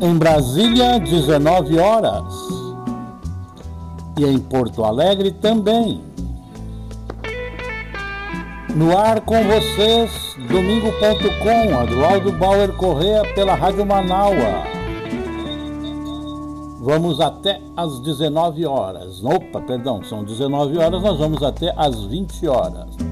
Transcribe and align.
Em 0.00 0.16
Brasília, 0.16 1.00
19 1.00 1.76
horas. 1.76 2.32
E 4.16 4.24
em 4.24 4.38
Porto 4.38 4.84
Alegre 4.84 5.32
também. 5.32 6.00
No 8.76 8.96
ar 8.96 9.20
com 9.22 9.42
vocês, 9.42 10.36
domingo.com, 10.48 11.76
Adroaldo 11.76 12.30
Bauer 12.30 12.72
Correa 12.74 13.22
pela 13.34 13.56
Rádio 13.56 13.84
Manaua. 13.84 14.62
Vamos 16.80 17.20
até 17.20 17.60
às 17.76 17.98
19 18.00 18.66
horas. 18.66 19.24
Opa, 19.24 19.60
perdão, 19.60 20.04
são 20.04 20.22
19 20.22 20.78
horas, 20.78 21.02
nós 21.02 21.18
vamos 21.18 21.42
até 21.42 21.74
às 21.76 22.04
20 22.04 22.46
horas. 22.46 23.07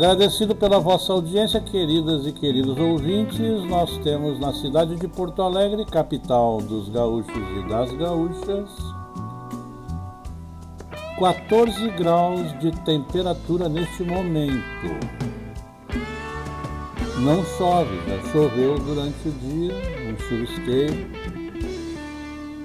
Agradecido 0.00 0.56
pela 0.56 0.80
vossa 0.80 1.12
audiência, 1.12 1.60
queridas 1.60 2.26
e 2.26 2.32
queridos 2.32 2.78
ouvintes, 2.78 3.38
nós 3.68 3.98
temos 3.98 4.40
na 4.40 4.50
cidade 4.50 4.96
de 4.96 5.06
Porto 5.06 5.42
Alegre, 5.42 5.84
capital 5.84 6.56
dos 6.62 6.88
gaúchos 6.88 7.36
e 7.36 7.68
das 7.68 7.92
gaúchas, 7.92 8.70
14 11.18 11.90
graus 11.90 12.58
de 12.60 12.70
temperatura 12.82 13.68
neste 13.68 14.02
momento. 14.02 14.64
Não 17.18 17.44
chove, 17.58 17.94
já 18.08 18.32
choveu 18.32 18.78
durante 18.78 19.28
o 19.28 19.32
dia, 19.32 19.74
um 20.08 20.18
chuvisqueio. 20.18 21.10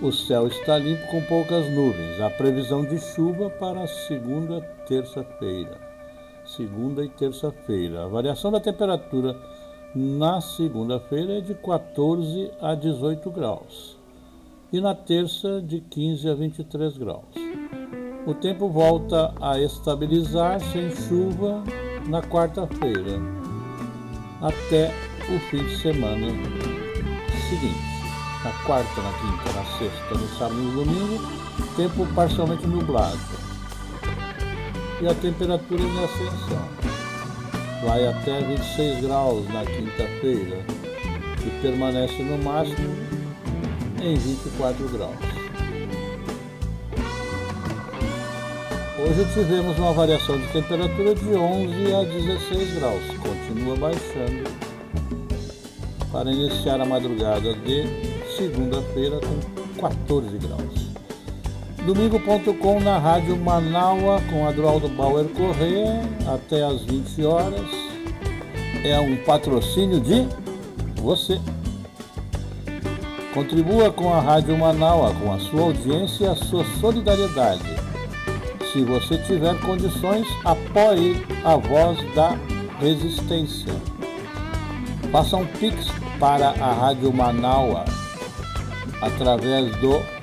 O 0.02 0.10
céu 0.10 0.48
está 0.48 0.78
limpo 0.78 1.06
com 1.08 1.22
poucas 1.24 1.70
nuvens. 1.70 2.22
A 2.22 2.30
previsão 2.30 2.86
de 2.86 2.98
chuva 2.98 3.50
para 3.50 3.86
segunda, 3.88 4.62
terça-feira 4.88 5.85
segunda 6.46 7.04
e 7.04 7.10
terça-feira. 7.10 8.06
A 8.06 8.08
variação 8.08 8.52
da 8.52 8.60
temperatura 8.60 9.36
na 9.96 10.42
segunda-feira 10.42 11.38
é 11.38 11.42
de 11.42 11.56
14 11.56 12.52
a 12.62 12.76
18 12.76 13.30
graus 13.32 13.98
e 14.72 14.82
na 14.82 14.94
terça 14.94 15.62
de 15.62 15.80
15 15.80 16.30
a 16.30 16.34
23 16.34 16.98
graus. 16.98 17.24
O 18.26 18.34
tempo 18.34 18.68
volta 18.68 19.34
a 19.40 19.60
estabilizar 19.60 20.60
sem 20.60 20.90
chuva 20.90 21.64
na 22.08 22.22
quarta-feira 22.22 23.20
até 24.42 24.92
o 25.34 25.40
fim 25.50 25.64
de 25.64 25.78
semana 25.78 26.28
seguinte. 27.50 27.96
Na 28.44 28.52
quarta, 28.64 29.02
na 29.02 29.12
quinta, 29.14 29.54
na 29.54 29.66
sexta, 29.78 30.14
no 30.14 30.28
sábado 30.38 30.60
e 30.60 30.66
no 30.66 30.84
domingo, 30.84 31.24
tempo 31.76 32.06
parcialmente 32.14 32.68
nublado 32.68 33.45
e 35.02 35.08
a 35.08 35.14
temperatura 35.14 35.82
em 35.82 36.04
ascensão. 36.04 36.70
Vai 37.84 38.08
até 38.08 38.42
26 38.42 39.02
graus 39.02 39.48
na 39.50 39.66
quinta-feira 39.66 40.66
e 41.46 41.62
permanece 41.62 42.24
no 42.24 42.38
máximo 42.44 42.96
em 44.02 44.16
24 44.16 44.90
graus. 44.90 45.16
Hoje 48.98 49.26
tivemos 49.34 49.78
uma 49.78 49.94
variação 49.94 50.40
de 50.40 50.48
temperatura 50.48 51.14
de 51.14 51.36
11 51.36 51.94
a 51.94 52.04
16 52.04 52.74
graus, 52.76 53.04
continua 53.20 53.76
baixando 53.76 54.50
para 56.12 56.32
iniciar 56.32 56.80
a 56.80 56.86
madrugada 56.86 57.54
de 57.54 57.84
segunda-feira 58.38 59.20
com 59.20 59.82
14 59.82 60.38
graus. 60.38 60.75
Domingo.com 61.86 62.80
na 62.80 62.98
Rádio 62.98 63.38
Manaua 63.38 64.20
com 64.32 64.48
Adroaldo 64.48 64.90
Bauer 64.90 65.28
Corrêa 65.28 66.02
até 66.34 66.64
às 66.64 66.82
20 66.82 67.24
horas. 67.24 67.70
É 68.84 69.00
um 69.00 69.16
patrocínio 69.18 70.00
de 70.00 70.28
você. 70.96 71.40
Contribua 73.36 73.92
com 73.92 74.12
a 74.12 74.20
Rádio 74.20 74.58
Manaua, 74.58 75.14
com 75.14 75.32
a 75.32 75.38
sua 75.38 75.62
audiência 75.62 76.26
e 76.26 76.28
a 76.28 76.36
sua 76.36 76.66
solidariedade. 76.80 77.62
Se 78.74 78.84
você 78.84 79.20
tiver 79.20 79.56
condições, 79.60 80.28
apoie 80.44 81.16
a 81.44 81.56
voz 81.56 82.00
da 82.16 82.36
resistência. 82.80 83.74
Faça 85.12 85.38
um 85.38 85.46
pix 85.46 85.86
para 86.20 86.50
a 86.50 86.74
Rádio 86.74 87.14
Manaua 87.14 87.86
através 89.02 89.76
do 89.76 90.15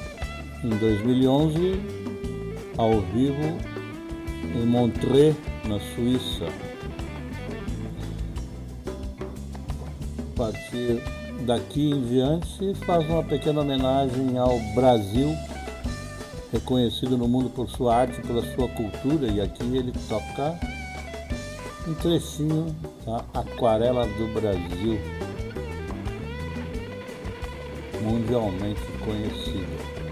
em 0.63 0.69
2011 0.69 1.79
ao 2.77 3.01
vivo 3.01 3.57
em 4.55 4.65
Montreux, 4.65 5.35
na 5.65 5.79
Suíça. 5.79 6.45
A 10.33 10.37
partir 10.37 11.01
daqui 11.45 11.91
em 11.91 12.01
diante, 12.07 12.73
faz 12.85 13.07
uma 13.09 13.23
pequena 13.23 13.61
homenagem 13.61 14.37
ao 14.37 14.57
Brasil, 14.73 15.35
reconhecido 16.51 17.17
no 17.17 17.27
mundo 17.27 17.49
por 17.49 17.69
sua 17.69 17.95
arte, 17.97 18.21
pela 18.21 18.41
sua 18.55 18.67
cultura, 18.69 19.27
e 19.27 19.41
aqui 19.41 19.63
ele 19.63 19.93
toca 20.07 20.57
um 21.87 21.93
trechinho 21.95 22.75
da 23.05 23.23
Aquarela 23.33 24.05
do 24.05 24.33
Brasil, 24.33 24.99
mundialmente 28.01 28.81
conhecida. 29.05 30.08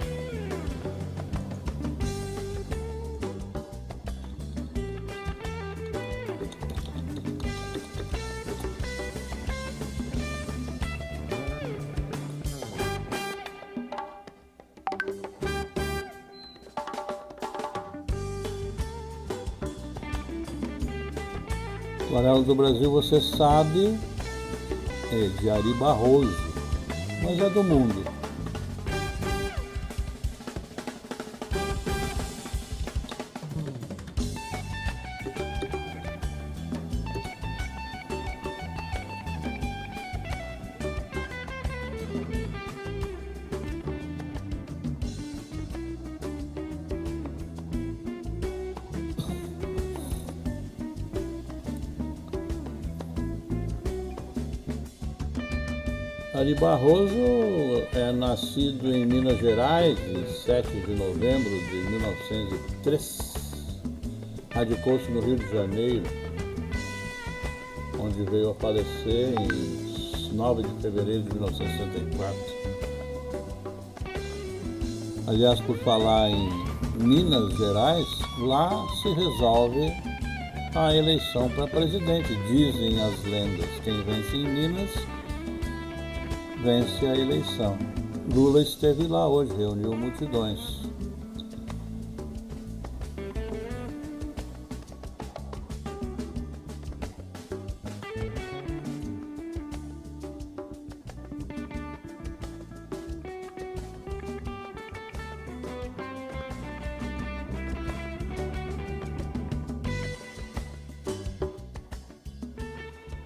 Do 22.45 22.55
Brasil, 22.55 22.89
você 22.89 23.19
sabe, 23.19 23.97
é 25.11 25.27
de 25.41 25.49
Ari 25.49 25.73
Barroso, 25.73 26.33
mas 27.23 27.37
é 27.39 27.49
do 27.49 27.63
mundo. 27.63 28.16
Barroso 56.59 57.13
é 57.93 58.11
nascido 58.11 58.91
em 58.91 59.05
Minas 59.05 59.37
Gerais, 59.37 59.95
em 60.09 60.25
7 60.25 60.67
de 60.67 60.95
novembro 60.95 61.51
de 61.51 61.75
1903. 61.91 63.33
Radicou-se 64.49 65.11
no 65.11 65.19
Rio 65.19 65.35
de 65.35 65.47
Janeiro, 65.51 66.03
onde 67.99 68.23
veio 68.23 68.49
a 68.49 68.55
falecer 68.55 69.35
em 69.39 70.33
9 70.33 70.63
de 70.63 70.81
fevereiro 70.81 71.23
de 71.23 71.33
1964. 71.35 72.35
Aliás, 75.27 75.59
por 75.59 75.77
falar 75.77 76.31
em 76.31 76.49
Minas 76.97 77.55
Gerais, 77.55 78.07
lá 78.39 78.83
se 79.03 79.09
resolve 79.09 79.93
a 80.73 80.95
eleição 80.95 81.49
para 81.49 81.67
presidente. 81.67 82.35
Dizem 82.47 82.99
as 82.99 83.23
lendas: 83.25 83.69
quem 83.83 84.01
vence 84.01 84.35
em 84.35 84.47
Minas 84.47 85.16
vence 86.67 87.07
a 87.07 87.15
eleição. 87.15 87.77
Lula 88.35 88.61
esteve 88.61 89.07
lá 89.07 89.25
hoje, 89.25 89.55
reuniu 89.55 89.95
multidões. 89.95 90.85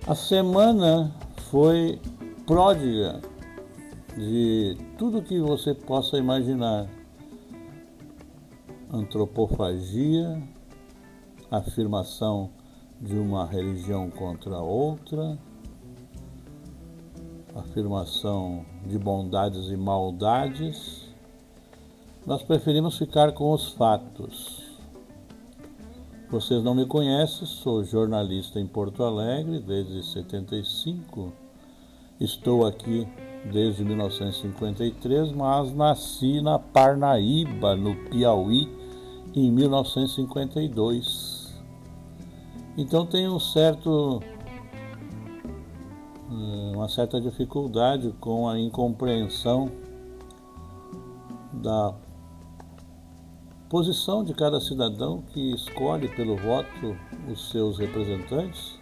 A 0.07 0.13
semana 0.13 1.11
foi 1.49 1.99
pródiga 2.45 3.30
de 4.17 4.77
tudo 4.97 5.21
que 5.21 5.39
você 5.39 5.73
possa 5.73 6.17
imaginar. 6.17 6.87
Antropofagia, 8.91 10.41
afirmação 11.49 12.49
de 12.99 13.15
uma 13.15 13.45
religião 13.45 14.09
contra 14.09 14.59
outra, 14.59 15.37
afirmação 17.55 18.65
de 18.85 18.99
bondades 18.99 19.67
e 19.67 19.77
maldades. 19.77 21.09
Nós 22.25 22.43
preferimos 22.43 22.97
ficar 22.97 23.31
com 23.31 23.51
os 23.51 23.71
fatos. 23.73 24.61
Vocês 26.29 26.63
não 26.63 26.75
me 26.75 26.85
conhecem, 26.85 27.45
sou 27.45 27.83
jornalista 27.83 28.59
em 28.59 28.67
Porto 28.67 29.03
Alegre 29.03 29.59
desde 29.59 30.03
75. 30.03 31.33
Estou 32.19 32.65
aqui 32.65 33.07
desde 33.45 33.83
1953, 33.83 35.31
mas 35.31 35.73
nasci 35.73 36.41
na 36.41 36.59
Parnaíba, 36.59 37.75
no 37.75 37.95
Piauí, 38.09 38.69
em 39.33 39.51
1952. 39.51 41.59
Então 42.77 43.05
tenho 43.05 43.35
um 43.35 43.39
certo 43.39 44.21
eh, 46.31 46.75
uma 46.75 46.87
certa 46.87 47.19
dificuldade 47.19 48.13
com 48.19 48.47
a 48.47 48.59
incompreensão 48.59 49.71
da 51.53 51.93
posição 53.69 54.23
de 54.23 54.33
cada 54.33 54.59
cidadão 54.59 55.23
que 55.33 55.53
escolhe 55.53 56.07
pelo 56.09 56.35
voto 56.37 56.95
os 57.29 57.49
seus 57.49 57.77
representantes 57.77 58.80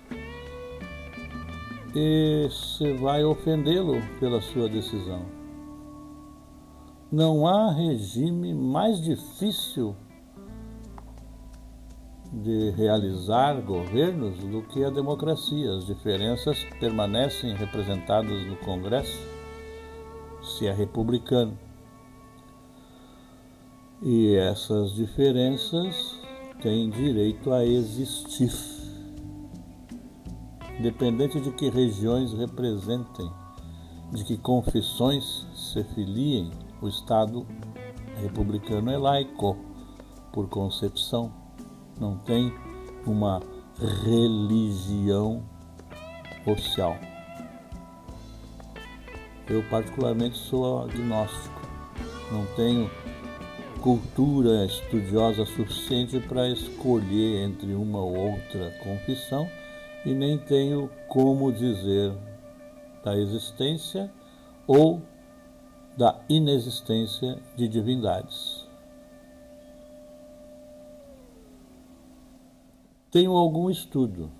e 1.95 2.47
se 2.49 2.93
vai 2.93 3.23
ofendê-lo 3.23 4.01
pela 4.19 4.41
sua 4.41 4.69
decisão. 4.69 5.25
Não 7.11 7.47
há 7.47 7.71
regime 7.71 8.53
mais 8.53 9.01
difícil 9.01 9.95
de 12.31 12.69
realizar 12.71 13.59
governos 13.61 14.37
do 14.37 14.61
que 14.61 14.83
a 14.83 14.89
democracia. 14.89 15.71
As 15.75 15.87
diferenças 15.87 16.63
permanecem 16.79 17.55
representadas 17.55 18.45
no 18.45 18.55
Congresso, 18.57 19.19
se 20.43 20.67
é 20.67 20.73
republicano 20.73 21.57
e 24.01 24.35
essas 24.35 24.93
diferenças 24.93 26.17
têm 26.61 26.89
direito 26.89 27.51
a 27.51 27.65
existir, 27.65 28.51
independente 30.79 31.41
de 31.41 31.51
que 31.51 31.69
regiões 31.69 32.31
representem, 32.31 33.29
de 34.13 34.23
que 34.23 34.37
confissões 34.37 35.45
se 35.53 35.83
filiem, 35.93 36.49
o 36.81 36.87
Estado 36.87 37.45
republicano 38.21 38.89
é 38.89 38.97
laico, 38.97 39.57
por 40.31 40.47
concepção, 40.47 41.31
não 41.99 42.17
tem 42.19 42.53
uma 43.05 43.41
religião 44.05 45.43
oficial. 46.45 46.95
Eu, 49.49 49.63
particularmente, 49.69 50.37
sou 50.37 50.83
agnóstico, 50.83 51.61
não 52.31 52.45
tenho 52.55 52.89
cultura 53.81 54.65
estudiosa 54.65 55.45
suficiente 55.45 56.19
para 56.19 56.47
escolher 56.49 57.43
entre 57.43 57.73
uma 57.73 57.99
ou 57.99 58.15
outra 58.33 58.71
confissão 58.83 59.49
e 60.05 60.13
nem 60.13 60.37
tenho 60.37 60.89
como 61.07 61.51
dizer 61.51 62.13
da 63.03 63.17
existência 63.17 64.11
ou 64.67 65.01
da 65.97 66.19
inexistência 66.29 67.39
de 67.55 67.67
divindades. 67.67 68.67
Tenho 73.11 73.31
algum 73.31 73.69
estudo, 73.69 74.31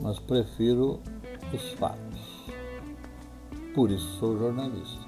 mas 0.00 0.18
prefiro 0.18 1.00
os 1.54 1.72
fatos. 1.72 2.46
Por 3.74 3.90
isso 3.90 4.18
sou 4.18 4.36
jornalista. 4.36 5.06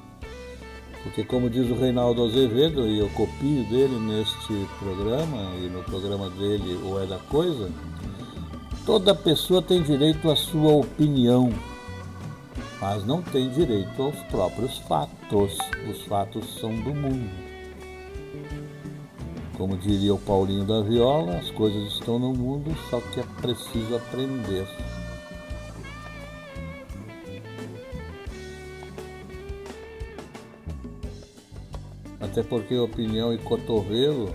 Porque, 1.02 1.24
como 1.24 1.48
diz 1.48 1.70
o 1.70 1.74
Reinaldo 1.74 2.24
Azevedo, 2.24 2.86
e 2.86 2.98
eu 2.98 3.08
copio 3.10 3.64
dele 3.68 3.98
neste 3.98 4.66
programa 4.78 5.54
e 5.56 5.68
no 5.68 5.82
programa 5.84 6.28
dele, 6.30 6.74
O 6.84 6.98
É 7.00 7.06
da 7.06 7.18
Coisa, 7.18 7.70
toda 8.88 9.14
pessoa 9.14 9.60
tem 9.60 9.82
direito 9.82 10.30
à 10.30 10.34
sua 10.34 10.72
opinião, 10.72 11.52
mas 12.80 13.04
não 13.04 13.20
tem 13.20 13.50
direito 13.50 14.02
aos 14.02 14.16
próprios 14.30 14.78
fatos. 14.78 15.58
Os 15.90 16.04
fatos 16.06 16.58
são 16.58 16.74
do 16.74 16.94
mundo. 16.94 17.30
Como 19.58 19.76
diria 19.76 20.14
o 20.14 20.18
Paulinho 20.18 20.64
da 20.64 20.80
Viola, 20.80 21.36
as 21.36 21.50
coisas 21.50 21.92
estão 21.92 22.18
no 22.18 22.32
mundo, 22.32 22.74
só 22.88 22.98
que 22.98 23.20
é 23.20 23.24
preciso 23.42 23.94
aprender. 23.94 24.66
Até 32.18 32.42
porque 32.42 32.74
opinião 32.78 33.34
e 33.34 33.38
cotovelo 33.38 34.34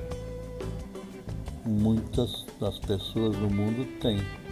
muitas 1.65 2.45
das 2.59 2.77
pessoas 2.77 3.35
no 3.37 3.49
mundo 3.49 3.87
têm. 3.99 4.42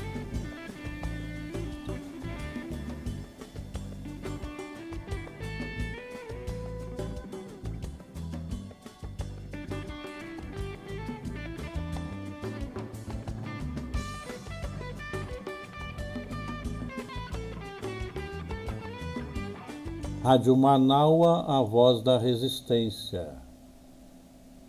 Rádio 20.24 20.56
Manaua, 20.56 21.46
a 21.48 21.64
voz 21.64 22.04
da 22.04 22.20
resistência. 22.20 23.28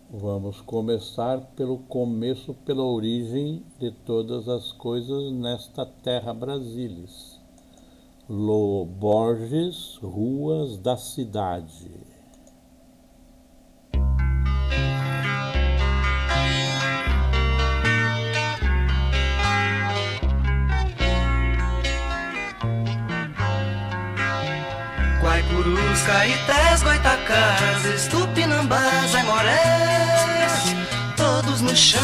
Vamos 0.09 0.59
começar 0.61 1.41
pelo 1.55 1.77
começo, 1.77 2.55
pela 2.65 2.83
origem 2.83 3.61
de 3.77 3.91
todas 3.91 4.49
as 4.49 4.71
coisas 4.71 5.31
nesta 5.31 5.85
terra 5.85 6.33
Brasilis. 6.33 7.39
Lo 8.27 8.83
Borges, 8.85 9.99
Ruas 10.01 10.79
da 10.79 10.97
Cidade. 10.97 12.12
Guaicurus, 25.51 26.01
Caetés, 26.03 26.83
Goitacás, 26.83 28.07
Tupinambás, 28.09 29.15
Aimorés, 29.15 30.75
todos 31.15 31.61
no 31.61 31.75
chão. 31.75 32.01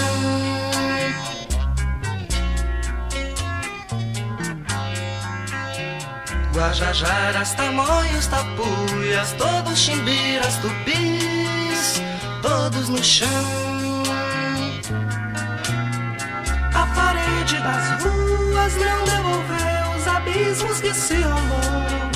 Guajajaras, 6.54 7.54
Tamoios, 7.56 8.28
Tapuias, 8.28 9.34
todos 9.38 9.78
chimbiras, 9.78 10.58
tupis, 10.58 12.02
todos 12.42 12.90
no 12.90 13.04
chão. 13.04 13.28
A 16.74 16.86
parede 16.96 17.58
das 17.62 18.04
ruas 18.04 18.76
não 18.76 19.04
devolveu 19.06 19.98
os 19.98 20.08
abismos 20.08 20.82
que 20.82 20.94
se 20.94 21.22
rolou. 21.22 22.09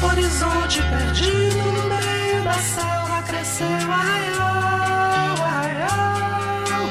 Horizonte 0.00 0.80
perdido 0.82 1.72
no 1.72 1.88
meio 1.88 2.44
da 2.44 2.54
selva 2.54 3.22
cresceu 3.26 3.66
arraial, 3.92 5.36
arraial. 5.42 6.88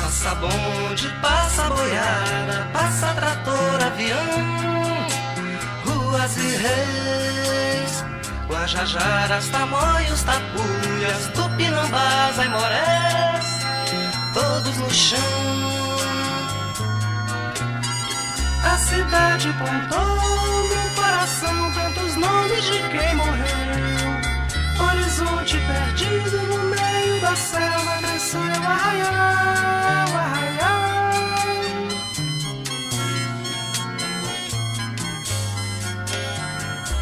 Passa 0.00 0.34
bonde, 0.36 1.08
passa 1.20 1.68
boiada, 1.70 2.68
passa 2.72 3.14
trator, 3.14 3.82
avião, 3.82 4.18
ruas 5.84 6.36
e 6.36 6.56
reis. 6.56 8.04
Guajajaras, 8.48 9.48
tamoios, 9.48 10.22
tapuias, 10.22 11.26
tupinambás, 11.34 12.38
aimorés, 12.38 13.46
todos 14.32 14.76
no 14.76 14.90
chão. 14.90 15.81
Cidade 18.92 19.52
plantou 19.54 20.68
no 20.68 20.94
coração 20.94 21.72
tantos 21.72 22.16
nomes 22.16 22.64
de 22.64 22.78
quem 22.90 23.14
morreu. 23.14 24.12
Horizonte 24.86 25.56
perdido 25.66 26.38
no 26.48 26.58
meio 26.64 27.20
da 27.22 27.34
selva, 27.34 27.96
cresceu 28.02 28.40
arraial, 28.40 30.08
arraial. 30.24 30.82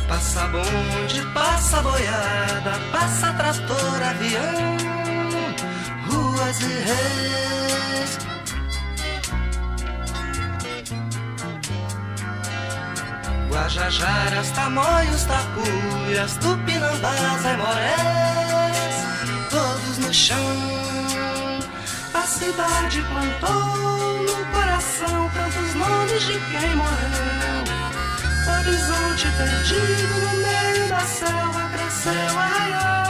Passa 0.09 0.47
bonde, 0.47 1.23
passa 1.35 1.83
boiada, 1.83 2.73
passa 2.93 3.33
trator, 3.33 4.03
avião, 4.03 4.77
ruas 6.09 6.61
e 6.61 6.67
reis. 6.67 8.30
Guajajaras, 13.61 14.51
tamoios, 14.53 15.25
tapuias, 15.25 16.39
tupinambás, 16.39 17.45
aimorés, 17.45 18.97
todos 19.51 19.99
no 19.99 20.15
chão. 20.15 20.57
A 22.15 22.23
cidade 22.23 23.03
plantou 23.03 24.23
no 24.25 24.47
coração 24.55 25.31
tantos 25.35 25.75
nomes 25.75 26.23
de 26.23 26.41
quem 26.51 26.75
morreu. 26.75 27.61
Horizonte 28.49 29.29
perdido 29.37 30.15
no 30.21 30.33
meio 30.39 30.89
da 30.89 31.01
selva 31.01 31.69
cresceu 31.75 32.39
arraial, 32.39 33.10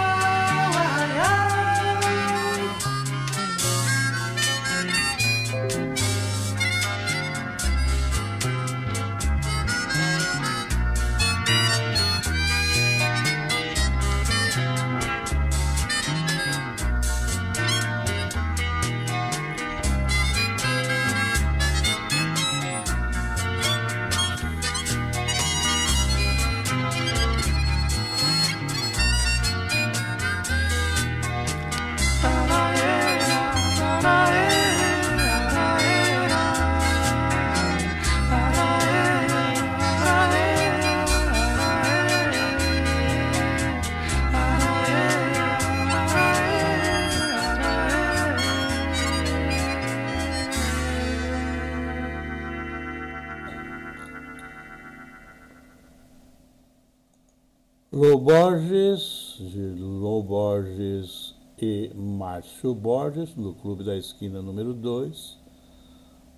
Márcio 62.40 62.74
Borges, 62.74 63.36
no 63.36 63.52
Clube 63.52 63.84
da 63.84 63.94
Esquina 63.94 64.40
número 64.40 64.72
2, 64.72 65.38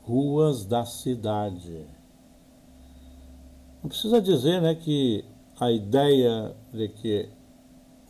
Ruas 0.03 0.65
da 0.65 0.85
Cidade. 0.85 1.87
Não 3.81 3.89
precisa 3.89 4.21
dizer 4.21 4.61
né, 4.61 4.75
que 4.75 5.25
a 5.61 5.71
ideia 5.71 6.57
de 6.73 6.89
que 6.89 7.29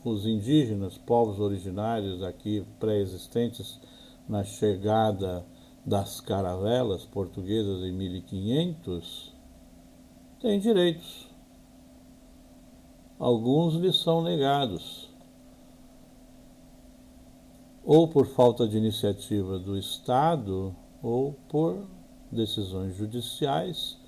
os 0.02 0.24
indígenas, 0.24 0.96
povos 0.96 1.38
originários 1.38 2.22
aqui 2.22 2.64
pré-existentes 2.80 3.78
na 4.26 4.42
chegada 4.42 5.44
das 5.84 6.18
caravelas 6.18 7.04
portuguesas 7.04 7.82
em 7.82 7.92
1500, 7.92 9.34
têm 10.40 10.58
direitos 10.58 11.30
alguns 13.18 13.74
lhes 13.74 14.00
são 14.00 14.20
negados, 14.20 15.01
ou 17.84 18.06
por 18.06 18.26
falta 18.26 18.66
de 18.66 18.76
iniciativa 18.76 19.58
do 19.58 19.76
Estado, 19.76 20.74
ou 21.02 21.34
por 21.48 21.84
decisões 22.30 22.96
judiciais, 22.96 23.98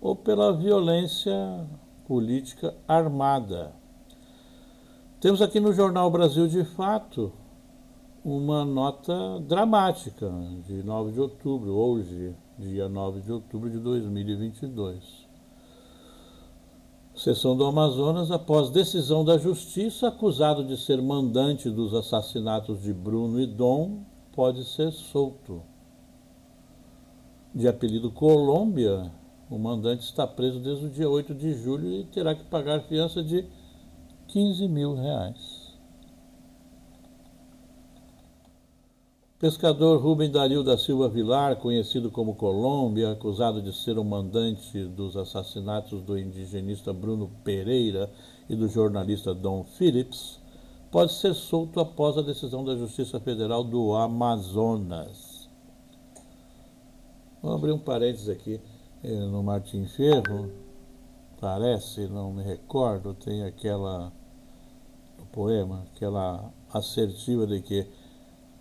ou 0.00 0.14
pela 0.14 0.52
violência 0.52 1.66
política 2.06 2.74
armada. 2.86 3.72
Temos 5.20 5.42
aqui 5.42 5.58
no 5.58 5.72
Jornal 5.72 6.10
Brasil 6.10 6.46
de 6.46 6.64
Fato 6.64 7.32
uma 8.24 8.64
nota 8.64 9.40
dramática 9.40 10.32
de 10.66 10.82
9 10.82 11.12
de 11.12 11.20
outubro, 11.20 11.72
hoje, 11.72 12.34
dia 12.58 12.88
9 12.88 13.20
de 13.20 13.32
outubro 13.32 13.70
de 13.70 13.78
2022. 13.78 15.25
Seção 17.16 17.56
do 17.56 17.64
Amazonas, 17.64 18.30
após 18.30 18.68
decisão 18.68 19.24
da 19.24 19.38
Justiça, 19.38 20.08
acusado 20.08 20.62
de 20.62 20.76
ser 20.76 21.00
mandante 21.00 21.70
dos 21.70 21.94
assassinatos 21.94 22.82
de 22.82 22.92
Bruno 22.92 23.40
e 23.40 23.46
Dom, 23.46 24.00
pode 24.32 24.62
ser 24.64 24.92
solto. 24.92 25.62
De 27.54 27.66
apelido 27.66 28.10
Colômbia, 28.10 29.10
o 29.48 29.58
mandante 29.58 30.04
está 30.04 30.26
preso 30.26 30.60
desde 30.60 30.84
o 30.84 30.90
dia 30.90 31.08
8 31.08 31.34
de 31.34 31.54
julho 31.54 31.90
e 31.90 32.04
terá 32.04 32.34
que 32.34 32.44
pagar 32.44 32.82
fiança 32.82 33.22
de 33.22 33.46
15 34.26 34.68
mil 34.68 34.94
reais. 34.94 35.55
Pescador 39.38 40.00
Rubem 40.00 40.30
Dario 40.30 40.62
da 40.62 40.78
Silva 40.78 41.10
Vilar, 41.10 41.56
conhecido 41.56 42.10
como 42.10 42.34
Colômbia, 42.34 43.12
acusado 43.12 43.60
de 43.60 43.70
ser 43.70 43.98
o 43.98 44.04
mandante 44.04 44.82
dos 44.86 45.14
assassinatos 45.14 46.02
do 46.02 46.18
indigenista 46.18 46.90
Bruno 46.90 47.30
Pereira 47.44 48.10
e 48.48 48.56
do 48.56 48.66
jornalista 48.66 49.34
Dom 49.34 49.62
Phillips, 49.62 50.40
pode 50.90 51.12
ser 51.12 51.34
solto 51.34 51.78
após 51.80 52.16
a 52.16 52.22
decisão 52.22 52.64
da 52.64 52.74
Justiça 52.76 53.20
Federal 53.20 53.62
do 53.62 53.94
Amazonas. 53.94 55.50
Vou 57.42 57.52
abrir 57.52 57.72
um 57.72 57.78
parênteses 57.78 58.30
aqui 58.30 58.58
eh, 59.04 59.20
no 59.26 59.42
Martim 59.42 59.84
Ferro, 59.84 60.50
parece, 61.38 62.08
não 62.08 62.32
me 62.32 62.42
recordo, 62.42 63.12
tem 63.12 63.44
aquela 63.44 64.10
no 65.18 65.26
poema, 65.26 65.86
aquela 65.94 66.50
assertiva 66.72 67.46
de 67.46 67.60
que 67.60 67.86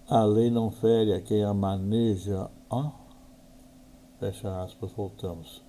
a 0.07 0.23
lei 0.23 0.51
não 0.51 0.69
fere 0.69 1.13
a 1.13 1.21
quem 1.21 1.43
a 1.43 1.53
maneja. 1.53 2.49
Fecha 4.19 4.61
aspas, 4.61 4.91
voltamos. 4.91 5.61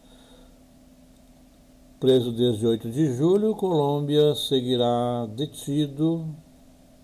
Preso 1.99 2.31
desde 2.33 2.67
8 2.67 2.91
de 2.91 3.15
julho, 3.15 3.55
Colômbia 3.55 4.35
seguirá 4.35 5.27
detido 5.35 6.35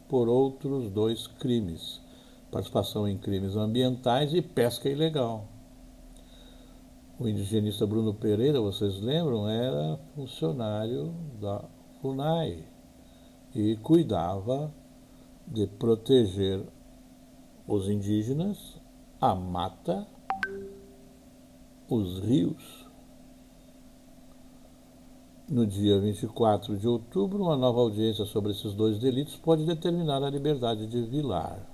por 0.09 0.29
outros 0.29 0.91
dois 0.91 1.27
crimes: 1.27 2.01
participação 2.51 3.09
em 3.09 3.17
crimes 3.17 3.57
ambientais 3.57 4.35
e 4.35 4.43
pesca 4.43 4.89
ilegal. 4.89 5.47
O 7.19 7.27
indigenista 7.27 7.87
Bruno 7.87 8.13
Pereira, 8.13 8.61
vocês 8.61 9.01
lembram, 9.01 9.49
era 9.49 9.99
funcionário 10.15 11.15
da 11.41 11.65
FUNAI 12.01 12.65
e 13.55 13.77
cuidava 13.77 14.73
de 15.47 15.67
proteger 15.67 16.63
os 17.67 17.89
indígenas, 17.89 18.77
a 19.21 19.35
mata, 19.35 20.07
os 21.89 22.21
rios. 22.21 22.83
No 25.49 25.67
dia 25.67 26.01
24 26.01 26.77
de 26.77 26.89
outubro, 26.89 27.43
uma 27.43 27.57
nova 27.57 27.81
audiência 27.81 28.25
sobre 28.25 28.53
esses 28.53 28.73
dois 28.75 28.99
delitos 28.99 29.37
pode 29.37 29.65
determinar 29.67 30.23
a 30.23 30.31
liberdade 30.31 30.87
de 30.87 31.03
Vilar. 31.03 31.69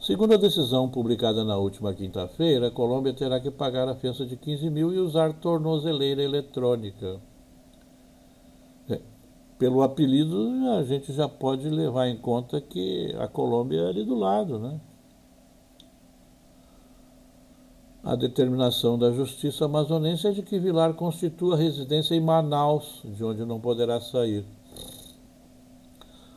Segundo 0.00 0.34
a 0.34 0.36
decisão 0.36 0.88
publicada 0.88 1.44
na 1.44 1.56
última 1.56 1.94
quinta-feira, 1.94 2.68
a 2.68 2.70
Colômbia 2.70 3.12
terá 3.12 3.38
que 3.38 3.50
pagar 3.50 3.88
a 3.88 3.94
fiança 3.94 4.26
de 4.26 4.36
15 4.36 4.68
mil 4.68 4.92
e 4.92 4.98
usar 4.98 5.32
tornozeleira 5.34 6.22
eletrônica. 6.22 7.20
Pelo 9.62 9.80
apelido, 9.80 10.50
a 10.76 10.82
gente 10.82 11.12
já 11.12 11.28
pode 11.28 11.70
levar 11.70 12.08
em 12.08 12.16
conta 12.16 12.60
que 12.60 13.14
a 13.16 13.28
Colômbia 13.28 13.82
é 13.82 13.88
ali 13.90 14.04
do 14.04 14.16
lado, 14.16 14.58
né? 14.58 14.80
A 18.02 18.16
determinação 18.16 18.98
da 18.98 19.12
justiça 19.12 19.66
amazonense 19.66 20.26
é 20.26 20.32
de 20.32 20.42
que 20.42 20.58
Vilar 20.58 20.94
constitua 20.94 21.56
residência 21.56 22.16
em 22.16 22.20
Manaus, 22.20 23.02
de 23.04 23.22
onde 23.22 23.44
não 23.44 23.60
poderá 23.60 24.00
sair. 24.00 24.44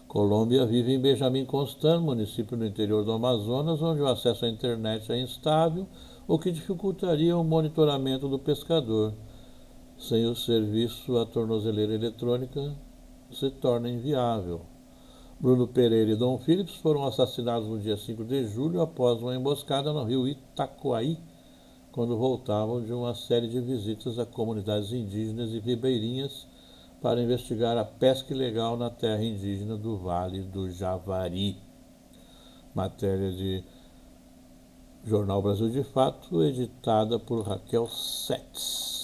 Colômbia 0.07 0.63
vive 0.67 0.93
em 0.93 0.99
Benjamin 0.99 1.45
Constant, 1.45 2.03
município 2.03 2.55
no 2.55 2.63
interior 2.63 3.03
do 3.03 3.11
Amazonas, 3.11 3.81
onde 3.81 4.01
o 4.01 4.07
acesso 4.07 4.45
à 4.45 4.49
internet 4.49 5.11
é 5.11 5.19
instável, 5.19 5.87
o 6.27 6.37
que 6.37 6.51
dificultaria 6.51 7.35
o 7.35 7.43
monitoramento 7.43 8.29
do 8.29 8.37
pescador. 8.37 9.15
Sem 9.97 10.27
o 10.27 10.35
serviço, 10.35 11.17
a 11.17 11.25
tornozeleira 11.25 11.95
eletrônica 11.95 12.84
se 13.31 13.49
torna 13.49 13.89
inviável. 13.89 14.61
Bruno 15.39 15.67
Pereira 15.67 16.11
e 16.11 16.15
Dom 16.15 16.37
Phillips 16.37 16.75
foram 16.75 17.05
assassinados 17.05 17.67
no 17.67 17.79
dia 17.79 17.97
5 17.97 18.23
de 18.23 18.47
julho 18.47 18.81
após 18.81 19.21
uma 19.21 19.35
emboscada 19.35 19.91
no 19.91 20.03
rio 20.03 20.27
Itacoaí, 20.27 21.17
quando 21.91 22.17
voltavam 22.17 22.83
de 22.83 22.93
uma 22.93 23.13
série 23.13 23.47
de 23.47 23.59
visitas 23.59 24.17
a 24.17 24.25
comunidades 24.25 24.91
indígenas 24.91 25.51
e 25.51 25.59
ribeirinhas 25.59 26.47
para 27.01 27.21
investigar 27.21 27.77
a 27.77 27.85
pesca 27.85 28.33
ilegal 28.33 28.77
na 28.77 28.89
terra 28.89 29.23
indígena 29.23 29.77
do 29.77 29.97
Vale 29.97 30.41
do 30.41 30.71
Javari. 30.71 31.57
Matéria 32.73 33.31
de 33.31 33.63
Jornal 35.05 35.41
Brasil 35.41 35.69
de 35.69 35.83
Fato, 35.83 36.41
editada 36.43 37.19
por 37.19 37.41
Raquel 37.41 37.87
Setz. 37.87 38.94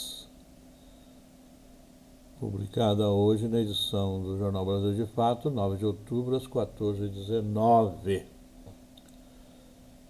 Publicada 2.42 3.08
hoje 3.08 3.48
na 3.48 3.60
edição 3.60 4.20
do 4.20 4.36
Jornal 4.36 4.66
Brasil 4.66 4.96
de 4.96 5.06
Fato, 5.14 5.52
9 5.52 5.78
de 5.78 5.86
outubro, 5.86 6.36
às 6.36 6.48
14h19. 6.48 8.26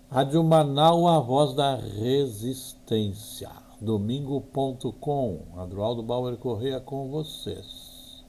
Rádio 0.09 0.41
Manaus, 0.41 1.09
a 1.09 1.19
voz 1.19 1.53
da 1.53 1.75
resistência 1.75 3.49
domingo.com. 3.81 5.41
Adroaldo 5.57 6.01
Bauer 6.01 6.37
Correia 6.37 6.79
com 6.79 7.09
vocês. 7.09 8.23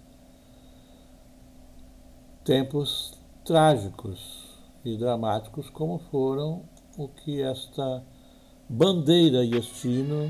Tempos 2.44 3.16
trágicos 3.44 4.58
e 4.84 4.96
dramáticos 4.96 5.70
como 5.70 6.00
foram 6.10 6.64
o 6.98 7.06
que 7.06 7.40
esta 7.40 8.02
bandeira 8.68 9.44
e 9.44 9.56
estino 9.56 10.28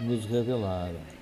nos 0.00 0.24
revelaram. 0.24 1.21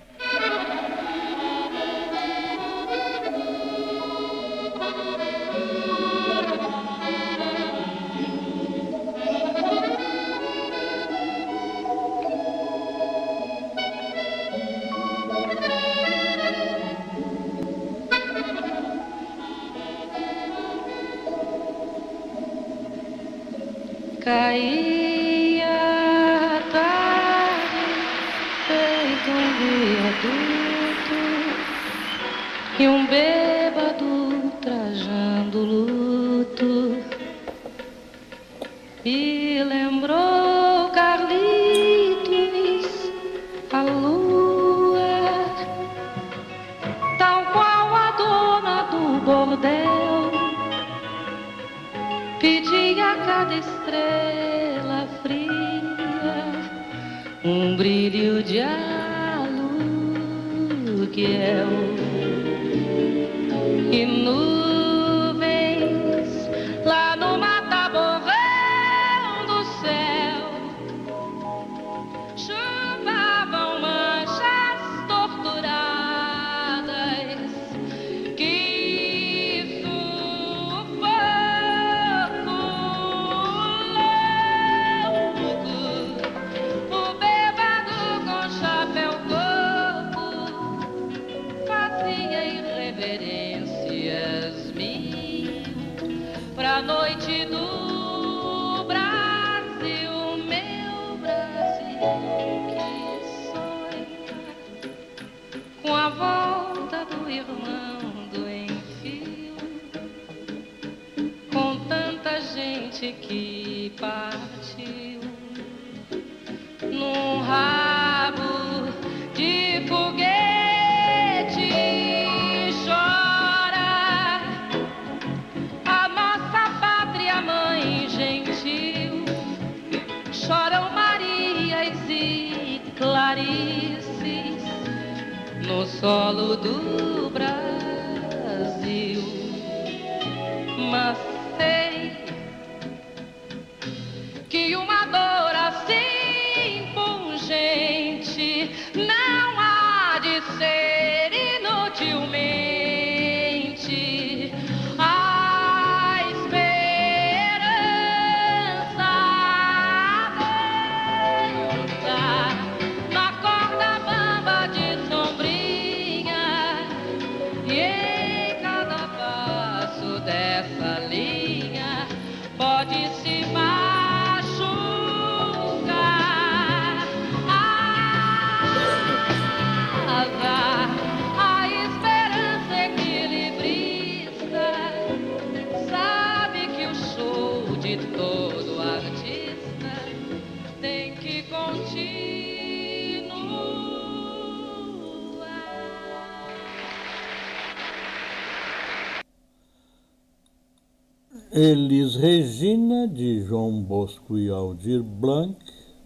João 203.50 203.82
Bosco 203.82 204.38
e 204.38 204.48
Aldir 204.48 205.02
Blanc, 205.02 205.56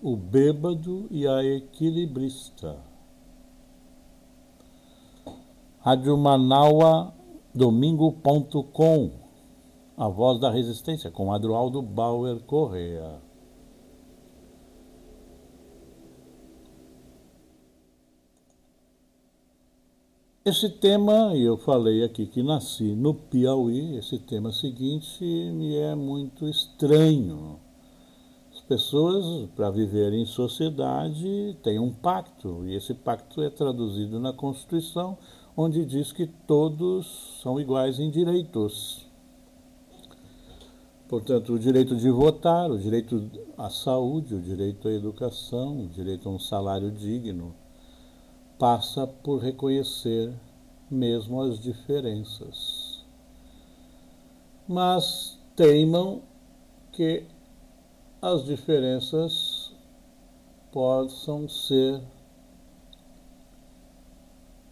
O 0.02 0.16
Bêbado 0.16 1.07
e 1.11 1.28
a 1.28 1.44
Equilibrista. 1.44 2.78
Rádio 5.78 6.16
Manaua, 6.16 7.12
domingo.com, 7.54 9.11
A 9.94 10.09
Voz 10.09 10.40
da 10.40 10.50
Resistência, 10.50 11.11
com 11.11 11.35
Adroaldo 11.35 11.83
Bauer 11.83 12.40
Correa. 12.44 13.20
Esse 20.46 20.68
tema, 20.68 21.35
e 21.35 21.42
eu 21.42 21.57
falei 21.57 22.04
aqui 22.04 22.26
que 22.26 22.42
nasci 22.42 22.94
no 22.94 23.14
Piauí, 23.14 23.96
esse 23.96 24.18
tema 24.18 24.52
seguinte 24.52 25.24
me 25.24 25.74
é 25.74 25.94
muito 25.94 26.46
estranho. 26.46 27.59
As 28.52 28.61
pessoas, 28.61 29.48
para 29.57 29.70
viverem 29.70 30.20
em 30.20 30.26
sociedade, 30.26 31.57
têm 31.62 31.78
um 31.78 31.90
pacto, 31.90 32.62
e 32.66 32.74
esse 32.74 32.92
pacto 32.92 33.40
é 33.40 33.48
traduzido 33.48 34.20
na 34.20 34.35
Constituição, 34.35 35.16
onde 35.57 35.83
diz 35.87 36.12
que 36.12 36.26
todos 36.26 37.40
são 37.42 37.59
iguais 37.59 37.98
em 37.98 38.11
direitos. 38.11 39.07
Portanto, 41.09 41.54
o 41.54 41.59
direito 41.59 41.96
de 41.96 42.11
votar, 42.11 42.70
o 42.70 42.78
direito 42.78 43.30
à 43.57 43.70
saúde, 43.70 44.35
o 44.35 44.42
direito 44.42 44.88
à 44.88 44.92
educação, 44.92 45.85
o 45.85 45.88
direito 45.88 46.28
a 46.28 46.33
um 46.33 46.38
salário 46.38 46.90
digno 46.90 47.54
passa 48.64 49.07
por 49.07 49.42
reconhecer 49.42 50.33
mesmo 50.90 51.38
as 51.42 51.61
diferenças. 51.61 53.05
Mas 54.66 55.38
teimam 55.55 56.22
que 56.90 57.27
as 58.22 58.42
diferenças 58.42 59.70
possam 60.72 61.46
ser 61.46 62.00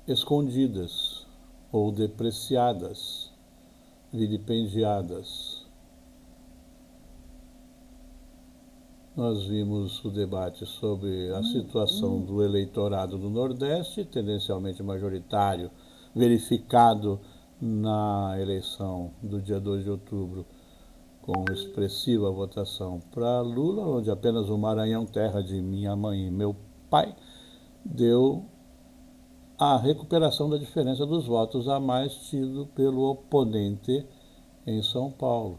escondidas 0.08 1.26
ou 1.70 1.92
depreciadas, 1.92 3.30
vilipendiadas. 4.10 5.51
Nós 9.14 9.44
vimos 9.44 10.02
o 10.06 10.10
debate 10.10 10.64
sobre 10.64 11.30
a 11.34 11.42
situação 11.42 12.18
do 12.22 12.42
eleitorado 12.42 13.18
do 13.18 13.28
Nordeste, 13.28 14.06
tendencialmente 14.06 14.82
majoritário, 14.82 15.70
verificado 16.14 17.20
na 17.60 18.34
eleição 18.40 19.10
do 19.22 19.38
dia 19.38 19.60
2 19.60 19.84
de 19.84 19.90
outubro, 19.90 20.46
com 21.20 21.44
expressiva 21.52 22.30
votação 22.30 23.02
para 23.12 23.42
Lula, 23.42 23.86
onde 23.86 24.10
apenas 24.10 24.48
o 24.48 24.56
Maranhão, 24.56 25.04
terra 25.04 25.42
de 25.42 25.60
minha 25.60 25.94
mãe 25.94 26.28
e 26.28 26.30
meu 26.30 26.56
pai, 26.88 27.14
deu 27.84 28.46
a 29.58 29.76
recuperação 29.76 30.48
da 30.48 30.56
diferença 30.56 31.04
dos 31.04 31.26
votos 31.26 31.68
a 31.68 31.78
mais 31.78 32.14
tido 32.30 32.66
pelo 32.74 33.10
oponente 33.10 34.06
em 34.66 34.82
São 34.82 35.10
Paulo. 35.10 35.58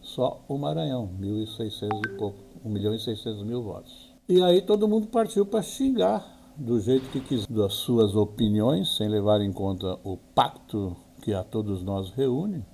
Só 0.00 0.42
o 0.48 0.56
Maranhão, 0.56 1.10
1.600 1.20 2.00
e 2.06 2.16
pouco 2.16 2.43
1 2.64 2.68
milhão 2.70 2.94
e 2.94 2.98
600 2.98 3.44
mil 3.44 3.62
votos. 3.62 4.14
E 4.28 4.42
aí 4.42 4.62
todo 4.62 4.88
mundo 4.88 5.06
partiu 5.08 5.44
para 5.44 5.62
xingar 5.62 6.34
do 6.56 6.80
jeito 6.80 7.10
que 7.10 7.20
quis, 7.20 7.46
das 7.46 7.74
suas 7.74 8.14
opiniões, 8.14 8.96
sem 8.96 9.08
levar 9.08 9.40
em 9.40 9.52
conta 9.52 9.98
o 10.04 10.16
pacto 10.16 10.96
que 11.20 11.34
a 11.34 11.42
todos 11.42 11.82
nós 11.82 12.10
reúne, 12.10 12.64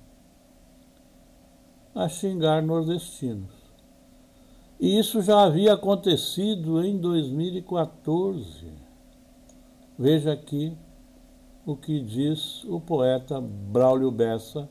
a 1.93 2.07
xingar 2.07 2.61
nordestinos. 2.61 3.51
E 4.79 4.97
isso 4.97 5.21
já 5.21 5.43
havia 5.43 5.73
acontecido 5.73 6.83
em 6.83 6.97
2014. 6.97 8.71
Veja 9.97 10.33
aqui 10.33 10.75
o 11.65 11.75
que 11.75 11.99
diz 11.99 12.63
o 12.63 12.79
poeta 12.79 13.39
Braulio 13.39 14.09
Bessa 14.09 14.69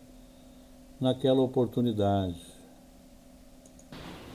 naquela 1.00 1.40
oportunidade. 1.40 2.49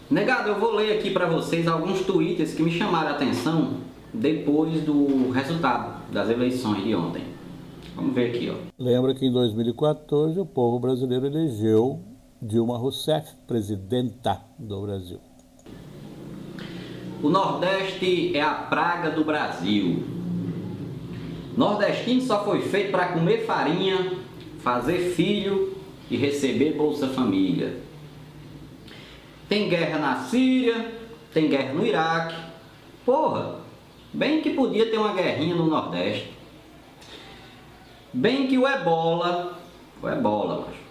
Negado, 0.10 0.50
eu 0.50 0.60
vou 0.60 0.76
ler 0.76 1.00
aqui 1.00 1.10
para 1.10 1.26
vocês 1.26 1.68
alguns 1.68 2.02
tweets 2.02 2.54
que 2.54 2.62
me 2.62 2.70
chamaram 2.70 3.08
a 3.08 3.12
atenção 3.13 3.78
depois 4.13 4.84
do 4.84 5.32
resultado 5.32 6.12
das 6.12 6.30
eleições 6.30 6.84
de 6.84 6.94
ontem. 6.94 7.24
Vamos 7.96 8.13
ver 8.13 8.30
aqui, 8.30 8.52
ó. 8.52 8.56
Lembra 8.78 9.15
que 9.15 9.26
em 9.26 9.32
2014 9.32 10.39
o 10.39 10.46
povo 10.46 10.80
brasileiro 10.80 11.26
elegeu 11.26 12.02
Dilma 12.39 12.78
Rousseff 12.78 13.36
presidenta 13.48 14.41
do 14.60 14.80
Brasil. 14.84 15.20
O 17.24 17.30
Nordeste 17.30 18.38
é 18.38 18.41
a 18.41 18.54
praga 18.54 19.10
do 19.10 19.24
Brasil. 19.26 20.04
Nordestino 21.58 22.22
só 22.22 22.44
foi 22.44 22.62
feito 22.62 22.91
para 22.91 23.08
comer 23.08 23.48
farinha, 23.48 24.13
fazer 24.60 25.13
filho 25.15 25.76
e 26.12 26.15
receber 26.15 26.74
Bolsa 26.74 27.08
Família. 27.08 27.85
Tem 29.56 29.70
guerra 29.70 30.00
na 30.00 30.15
Síria, 30.18 30.94
tem 31.34 31.48
guerra 31.48 31.72
no 31.72 31.86
Iraque. 31.86 32.36
Porra, 33.06 33.56
bem 34.12 34.41
que 34.41 34.50
podia 34.50 34.91
ter 34.91 34.98
uma 34.98 35.13
guerrinha 35.13 35.56
no 35.56 35.68
Nordeste. 35.68 36.34
Bem 38.12 38.48
que 38.48 38.58
o 38.58 38.68
ebola, 38.68 39.58
o 40.04 40.10
ebola, 40.10 40.60
macho. 40.60 40.84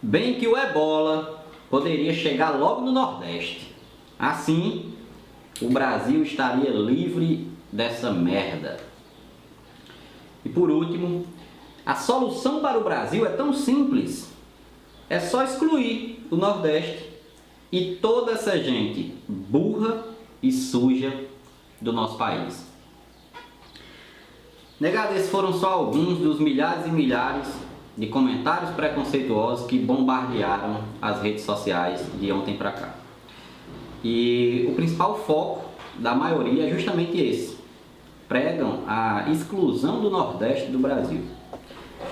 Bem 0.00 0.36
que 0.36 0.48
o 0.48 0.56
ebola 0.56 1.44
poderia 1.68 2.14
chegar 2.14 2.58
logo 2.58 2.80
no 2.80 2.90
Nordeste. 2.90 3.74
Assim, 4.18 4.94
o 5.60 5.68
Brasil 5.68 6.22
estaria 6.22 6.70
livre 6.70 7.50
dessa 7.70 8.10
merda. 8.12 8.78
E 10.42 10.48
por 10.48 10.70
último, 10.70 11.26
a 11.84 11.96
solução 11.96 12.60
para 12.60 12.78
o 12.78 12.84
Brasil 12.84 13.26
é 13.26 13.30
tão 13.30 13.52
simples. 13.52 14.33
É 15.14 15.20
só 15.20 15.44
excluir 15.44 16.26
o 16.28 16.34
Nordeste 16.34 17.08
e 17.70 17.94
toda 18.02 18.32
essa 18.32 18.58
gente 18.58 19.14
burra 19.28 20.02
e 20.42 20.50
suja 20.50 21.26
do 21.80 21.92
nosso 21.92 22.18
país. 22.18 22.66
Negado, 24.80 25.14
esses 25.14 25.30
foram 25.30 25.52
só 25.52 25.68
alguns 25.68 26.18
dos 26.18 26.40
milhares 26.40 26.86
e 26.86 26.88
milhares 26.88 27.46
de 27.96 28.08
comentários 28.08 28.70
preconceituosos 28.70 29.68
que 29.68 29.78
bombardearam 29.78 30.82
as 31.00 31.22
redes 31.22 31.44
sociais 31.44 32.04
de 32.18 32.32
ontem 32.32 32.56
para 32.56 32.72
cá. 32.72 32.94
E 34.02 34.66
o 34.68 34.74
principal 34.74 35.16
foco 35.20 35.70
da 35.96 36.12
maioria 36.12 36.64
é 36.64 36.70
justamente 36.70 37.16
esse. 37.16 37.56
Pregam 38.26 38.80
a 38.88 39.30
exclusão 39.30 40.00
do 40.00 40.10
Nordeste 40.10 40.72
do 40.72 40.78
Brasil 40.80 41.22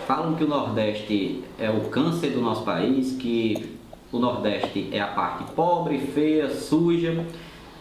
falam 0.07 0.35
que 0.35 0.45
o 0.45 0.49
Nordeste 0.49 1.45
é 1.59 1.71
o 1.71 1.89
câncer 1.89 2.31
do 2.31 2.41
nosso 2.41 2.65
país, 2.65 3.17
que 3.17 3.79
o 4.11 4.19
Nordeste 4.19 4.89
é 4.93 5.01
a 5.01 5.07
parte 5.07 5.45
pobre, 5.53 5.99
feia, 5.99 6.51
suja 6.51 7.25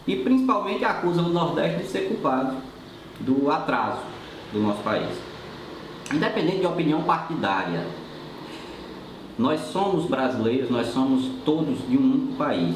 e 0.08 0.16
principalmente 0.16 0.84
acusam 0.86 1.26
o 1.26 1.30
Nordeste 1.30 1.84
de 1.84 1.88
ser 1.88 2.08
culpado 2.08 2.58
do 3.20 3.52
atraso 3.52 4.02
do 4.52 4.60
nosso 4.60 4.82
país. 4.82 5.10
Independente 6.14 6.60
de 6.60 6.66
opinião 6.66 7.04
partidária, 7.04 7.86
nós 9.38 9.60
somos 9.62 10.06
brasileiros, 10.06 10.70
nós 10.70 10.88
somos 10.88 11.26
todos 11.46 11.80
de 11.88 11.98
um 11.98 12.02
único 12.02 12.34
país. 12.34 12.76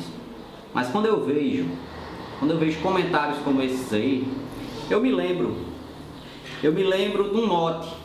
Mas 0.73 0.89
quando 0.89 1.05
eu 1.05 1.23
vejo, 1.25 1.65
quando 2.39 2.51
eu 2.51 2.57
vejo 2.57 2.79
comentários 2.81 3.37
como 3.39 3.61
esses 3.61 3.91
aí, 3.93 4.27
eu 4.89 5.01
me 5.01 5.11
lembro, 5.11 5.55
eu 6.63 6.71
me 6.71 6.83
lembro 6.83 7.29
de 7.29 7.37
um 7.37 7.47
mote 7.47 8.04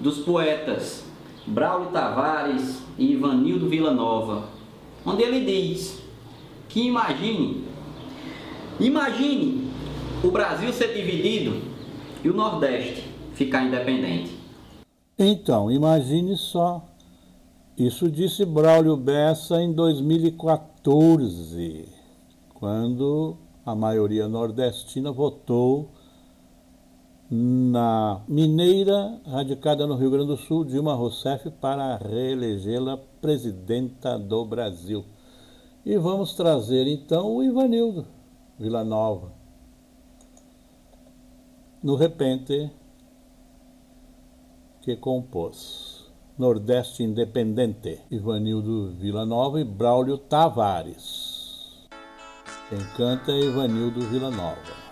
dos 0.00 0.18
poetas 0.18 1.04
Braulio 1.46 1.90
Tavares 1.90 2.82
e 2.98 3.12
Ivanildo 3.12 3.68
Villanova, 3.68 4.48
onde 5.04 5.22
ele 5.22 5.44
diz 5.44 6.00
que 6.68 6.86
imagine, 6.86 7.64
imagine 8.78 9.70
o 10.22 10.30
Brasil 10.30 10.72
ser 10.72 10.94
dividido 10.94 11.60
e 12.22 12.28
o 12.28 12.34
Nordeste 12.34 13.08
ficar 13.34 13.64
independente. 13.64 14.38
Então, 15.18 15.70
imagine 15.70 16.36
só. 16.36 16.86
Isso 17.76 18.10
disse 18.10 18.44
Braulio 18.44 18.96
Bessa 18.96 19.62
em 19.62 19.72
2014, 19.72 21.88
quando 22.54 23.36
a 23.64 23.74
maioria 23.74 24.28
nordestina 24.28 25.10
votou 25.10 25.90
na 27.30 28.22
mineira 28.26 29.20
radicada 29.24 29.86
no 29.86 29.94
Rio 29.94 30.10
Grande 30.10 30.26
do 30.26 30.36
Sul, 30.36 30.64
Dilma 30.64 30.94
Rousseff, 30.94 31.48
para 31.48 31.96
reelegê-la 31.96 32.98
presidenta 33.20 34.18
do 34.18 34.44
Brasil. 34.44 35.04
E 35.86 35.96
vamos 35.96 36.34
trazer 36.34 36.88
então 36.88 37.36
o 37.36 37.42
Ivanildo 37.42 38.04
Nova. 38.84 39.32
No 41.82 41.94
repente 41.94 42.70
que 44.82 44.96
compôs 44.96 46.10
Nordeste 46.36 47.02
Independente, 47.02 48.00
Ivanildo 48.10 48.92
Nova 49.24 49.60
e 49.60 49.64
Braulio 49.64 50.18
Tavares. 50.18 51.88
Quem 52.68 52.80
canta 52.96 53.30
é 53.30 53.40
Ivanildo 53.40 54.00
Nova. 54.30 54.89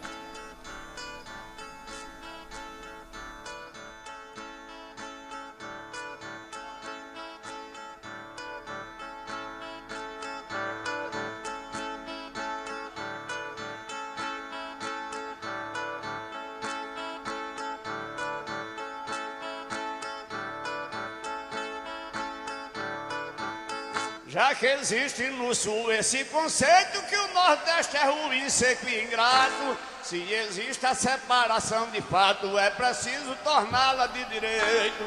Existe 24.91 25.25
no 25.33 25.55
sul 25.55 25.93
esse 25.93 26.25
conceito 26.25 27.03
que 27.03 27.17
o 27.17 27.35
Nordeste 27.35 27.95
é 27.95 28.05
ruim, 28.05 28.49
seco 28.49 28.89
e 28.89 29.05
ingrato, 29.05 29.77
se 30.03 30.33
existe 30.33 30.87
a 30.87 30.95
separação 30.95 31.91
de 31.91 32.01
fato, 32.01 32.59
é 32.59 32.71
preciso 32.71 33.37
torná-la 33.45 34.07
de 34.07 34.25
direito. 34.25 35.05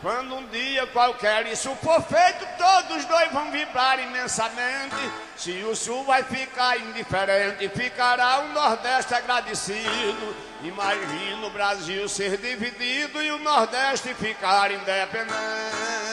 Quando 0.00 0.34
um 0.34 0.46
dia 0.46 0.86
qualquer 0.86 1.46
isso 1.46 1.76
for 1.82 2.00
feito, 2.02 2.46
todos 2.56 3.04
dois 3.04 3.30
vão 3.30 3.50
vibrar 3.50 4.00
imensamente. 4.00 4.96
Se 5.36 5.62
o 5.64 5.76
Sul 5.76 6.04
vai 6.04 6.22
ficar 6.22 6.78
indiferente, 6.78 7.68
ficará 7.68 8.38
o 8.40 8.48
Nordeste 8.54 9.12
agradecido. 9.12 10.36
Imagina 10.62 11.46
o 11.46 11.50
Brasil 11.50 12.08
ser 12.08 12.38
dividido 12.38 13.20
e 13.22 13.30
o 13.32 13.38
Nordeste 13.38 14.14
ficar 14.14 14.70
independente. 14.70 16.07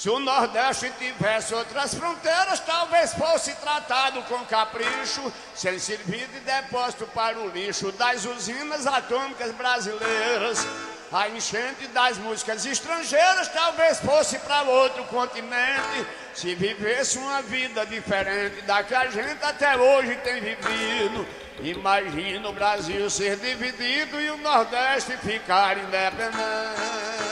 Se 0.00 0.08
o 0.08 0.18
Nordeste 0.18 0.90
tivesse 0.98 1.54
outras 1.54 1.94
fronteiras, 1.94 2.58
talvez 2.60 3.12
fosse 3.12 3.52
tratado 3.56 4.22
com 4.22 4.42
capricho, 4.46 5.30
sem 5.54 5.78
servir 5.78 6.26
de 6.28 6.40
depósito 6.40 7.06
para 7.08 7.38
o 7.38 7.50
lixo 7.50 7.92
das 7.92 8.24
usinas 8.24 8.86
atômicas 8.86 9.52
brasileiras. 9.52 10.66
A 11.12 11.28
enchente 11.28 11.86
das 11.88 12.16
músicas 12.16 12.64
estrangeiras 12.64 13.48
talvez 13.48 14.00
fosse 14.00 14.38
para 14.38 14.62
outro 14.62 15.04
continente, 15.04 16.06
se 16.32 16.54
vivesse 16.54 17.18
uma 17.18 17.42
vida 17.42 17.84
diferente 17.84 18.62
da 18.62 18.82
que 18.82 18.94
a 18.94 19.06
gente 19.10 19.44
até 19.44 19.76
hoje 19.76 20.16
tem 20.24 20.40
vivido. 20.40 21.28
Imagina 21.62 22.48
o 22.48 22.54
Brasil 22.54 23.10
ser 23.10 23.36
dividido 23.36 24.18
e 24.18 24.30
o 24.30 24.38
Nordeste 24.38 25.14
ficar 25.18 25.76
independente. 25.76 27.29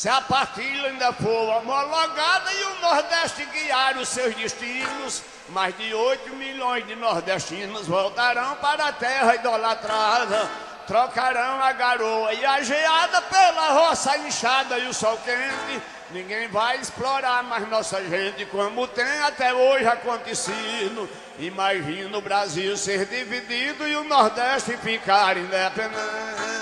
Se 0.00 0.08
a 0.08 0.18
partilha 0.22 0.88
ainda 0.88 1.12
for 1.12 1.58
homologada 1.58 2.50
e 2.54 2.64
o 2.64 2.80
Nordeste 2.80 3.44
guiar 3.44 3.98
os 3.98 4.08
seus 4.08 4.34
destinos, 4.34 5.22
mais 5.50 5.76
de 5.76 5.92
8 5.92 6.36
milhões 6.36 6.86
de 6.86 6.96
nordestinos 6.96 7.86
voltarão 7.86 8.56
para 8.56 8.86
a 8.86 8.92
terra 8.94 9.34
idolatrada. 9.34 10.50
Trocarão 10.86 11.62
a 11.62 11.72
garoa 11.74 12.32
e 12.32 12.42
a 12.46 12.62
geada 12.62 13.20
pela 13.20 13.72
roça 13.72 14.16
inchada 14.16 14.78
e 14.78 14.88
o 14.88 14.94
sol 14.94 15.18
quente. 15.18 15.82
Ninguém 16.12 16.48
vai 16.48 16.78
explorar 16.78 17.42
mais 17.42 17.68
nossa 17.68 18.02
gente 18.02 18.46
como 18.46 18.88
tem 18.88 19.20
até 19.20 19.52
hoje 19.52 19.86
acontecido. 19.86 21.10
Imagina 21.38 22.16
o 22.16 22.22
Brasil 22.22 22.74
ser 22.74 23.04
dividido 23.04 23.86
e 23.86 23.94
o 23.96 24.04
Nordeste 24.04 24.78
ficar 24.78 25.36
independente. 25.36 26.59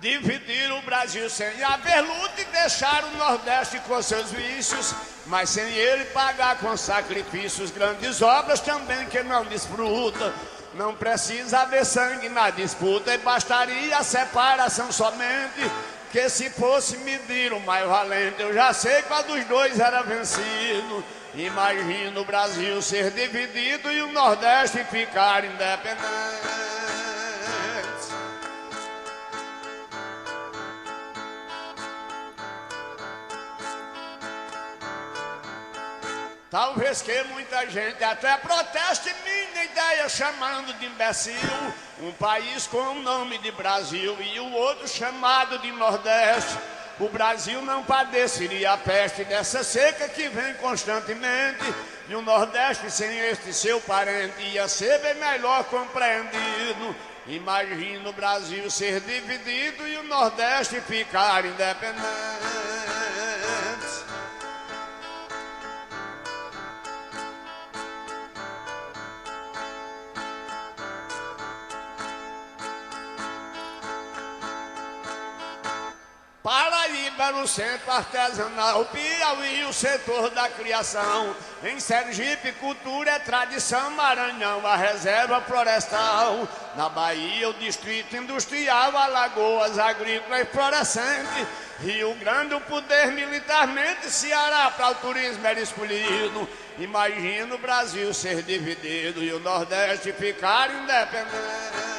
Dividir 0.00 0.72
o 0.72 0.80
Brasil 0.80 1.28
sem 1.28 1.62
haver 1.62 2.00
luta 2.00 2.40
e 2.40 2.44
deixar 2.46 3.04
o 3.04 3.18
Nordeste 3.18 3.78
com 3.80 4.00
seus 4.00 4.32
vícios, 4.32 4.94
mas 5.26 5.50
sem 5.50 5.70
ele 5.74 6.06
pagar 6.06 6.56
com 6.56 6.74
sacrifícios 6.74 7.70
grandes 7.70 8.22
obras 8.22 8.60
também 8.60 9.04
que 9.08 9.22
não 9.22 9.44
desfruta. 9.44 10.32
Não 10.72 10.94
precisa 10.94 11.60
haver 11.60 11.84
sangue 11.84 12.30
na 12.30 12.48
disputa 12.48 13.12
e 13.12 13.18
bastaria 13.18 13.98
a 13.98 14.02
separação 14.02 14.90
somente. 14.90 15.70
Que 16.10 16.30
se 16.30 16.48
fosse 16.48 16.96
medir 16.98 17.52
o 17.52 17.60
mais 17.60 17.86
valente, 17.86 18.40
eu 18.40 18.54
já 18.54 18.72
sei 18.72 19.02
qual 19.02 19.22
dos 19.22 19.44
dois 19.44 19.78
era 19.78 20.02
vencido. 20.02 21.04
Imagina 21.34 22.18
o 22.18 22.24
Brasil 22.24 22.80
ser 22.80 23.10
dividido 23.10 23.92
e 23.92 24.00
o 24.00 24.12
Nordeste 24.12 24.82
ficar 24.84 25.44
independente. 25.44 26.79
Talvez 36.50 37.00
que 37.00 37.22
muita 37.24 37.70
gente 37.70 38.02
até 38.02 38.36
proteste 38.38 39.14
minha 39.24 39.64
ideia 39.64 40.08
chamando 40.08 40.76
de 40.80 40.86
imbecil 40.86 41.36
um 42.00 42.10
país 42.12 42.66
com 42.66 42.78
o 42.78 43.02
nome 43.02 43.38
de 43.38 43.52
Brasil 43.52 44.16
e 44.20 44.40
o 44.40 44.50
outro 44.52 44.88
chamado 44.88 45.60
de 45.60 45.70
Nordeste. 45.70 46.58
O 46.98 47.08
Brasil 47.08 47.62
não 47.62 47.84
padeceria 47.84 48.72
a 48.72 48.76
peste 48.76 49.22
dessa 49.24 49.62
seca 49.62 50.08
que 50.08 50.28
vem 50.28 50.54
constantemente. 50.54 51.72
E 52.08 52.16
o 52.16 52.22
Nordeste 52.22 52.90
sem 52.90 53.16
este 53.28 53.54
seu 53.54 53.80
parente 53.82 54.42
ia 54.42 54.66
ser 54.66 54.98
bem 54.98 55.14
melhor 55.14 55.62
compreendido. 55.64 56.96
Imagina 57.28 58.08
o 58.08 58.12
Brasil 58.12 58.68
ser 58.68 59.00
dividido 59.02 59.86
e 59.86 59.98
o 59.98 60.02
Nordeste 60.02 60.80
ficar 60.80 61.44
independente. 61.44 62.00
Paraíba 76.42 77.32
no 77.32 77.46
centro 77.46 77.92
artesanal, 77.92 78.86
Piauí 78.86 79.64
o 79.64 79.72
setor 79.74 80.30
da 80.30 80.48
criação. 80.48 81.36
Em 81.62 81.78
Sergipe, 81.78 82.52
cultura 82.52 83.10
é 83.10 83.18
tradição, 83.18 83.90
Maranhão 83.90 84.66
a 84.66 84.74
reserva 84.74 85.42
florestal. 85.42 86.48
Na 86.76 86.88
Bahia, 86.88 87.50
o 87.50 87.54
distrito 87.54 88.16
industrial, 88.16 88.96
Alagoas 88.96 89.78
agrícola 89.78 90.40
e 90.40 90.46
florescente. 90.46 91.46
Rio 91.80 92.14
Grande, 92.14 92.54
o 92.54 92.60
poder 92.62 93.08
militarmente, 93.08 94.10
Ceará 94.10 94.70
para 94.70 94.92
o 94.92 94.94
turismo 94.94 95.46
era 95.46 95.60
escolhido. 95.60 96.48
Imagina 96.78 97.54
o 97.54 97.58
Brasil 97.58 98.14
ser 98.14 98.42
dividido 98.42 99.22
e 99.22 99.30
o 99.30 99.40
Nordeste 99.40 100.10
ficar 100.14 100.70
independente. 100.70 101.89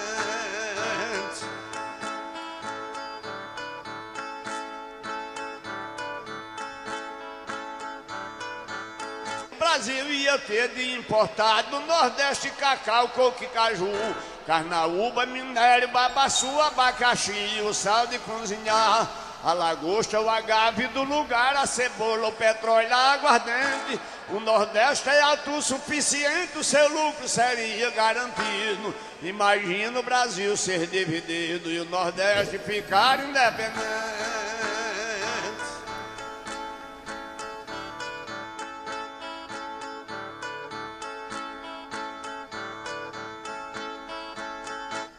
Brasil 9.81 10.13
ia 10.13 10.37
ter 10.37 10.67
de 10.69 10.93
importar 10.93 11.63
do 11.63 11.79
Nordeste 11.79 12.51
cacau, 12.51 13.09
coco 13.09 13.43
e 13.43 13.47
caju, 13.47 13.91
carnaúba, 14.45 15.25
minério, 15.25 15.87
babaçu, 15.87 16.61
abacaxi, 16.61 17.59
o 17.63 17.73
sal 17.73 18.05
de 18.05 18.19
cozinhar, 18.19 19.09
a 19.43 19.53
lagosta, 19.53 20.21
o 20.21 20.29
agave 20.29 20.85
do 20.89 21.01
lugar, 21.01 21.55
a 21.55 21.65
cebola, 21.65 22.27
o 22.27 22.31
petróleo, 22.31 22.93
a 22.93 23.13
aguardente. 23.13 23.99
O 24.29 24.39
Nordeste 24.39 25.09
é 25.09 25.19
autossuficiente, 25.21 26.59
o 26.59 26.63
seu 26.63 26.87
lucro 26.87 27.27
seria 27.27 27.89
garantido. 27.89 28.93
Imagina 29.23 29.99
o 29.99 30.03
Brasil 30.03 30.55
ser 30.55 30.85
dividido 30.85 31.71
e 31.71 31.79
o 31.79 31.85
Nordeste 31.85 32.59
ficar 32.59 33.19
independente. 33.19 34.50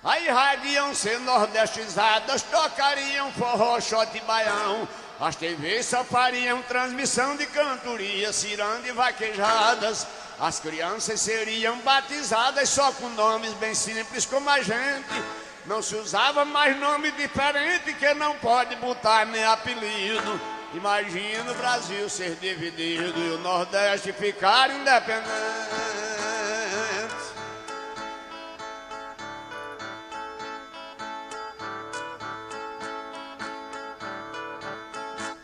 Aí 0.05 0.29
radiam 0.29 0.93
ser 0.95 1.21
nordestizadas, 1.21 2.43
tocariam 2.43 3.31
forró, 3.33 3.81
shot 3.81 4.17
e 4.17 4.21
baião. 4.23 4.89
As 5.21 5.37
TVs 5.37 5.87
só 5.87 6.03
fariam 6.03 6.61
transmissão 6.63 7.37
de 7.37 7.47
cantoria, 7.47 8.33
ciranda 8.33 8.89
e 8.89 8.93
vaquejadas. 8.93 10.05
As 10.41 10.59
crianças 10.59 11.21
seriam 11.21 11.79
batizadas 11.79 12.69
só 12.69 12.91
com 12.93 13.09
nomes 13.11 13.53
bem 13.55 13.77
simples 13.77 14.27
como 14.27 14.51
a 14.51 14.61
gente. 14.61 15.23
Não 15.67 15.81
se 15.81 15.95
usava 15.95 16.45
mais 16.45 16.77
nome 16.81 17.13
diferente 17.13 17.95
que 17.95 18.13
não 18.15 18.35
pode 18.39 18.75
botar 18.77 19.25
nem 19.25 19.45
apelido. 19.45 20.41
Imagina 20.75 21.53
o 21.53 21.55
Brasil 21.55 22.09
ser 22.09 22.35
dividido 22.41 23.17
e 23.17 23.31
o 23.31 23.39
Nordeste 23.39 24.13
ficar 24.13 24.69
independente. 24.71 25.29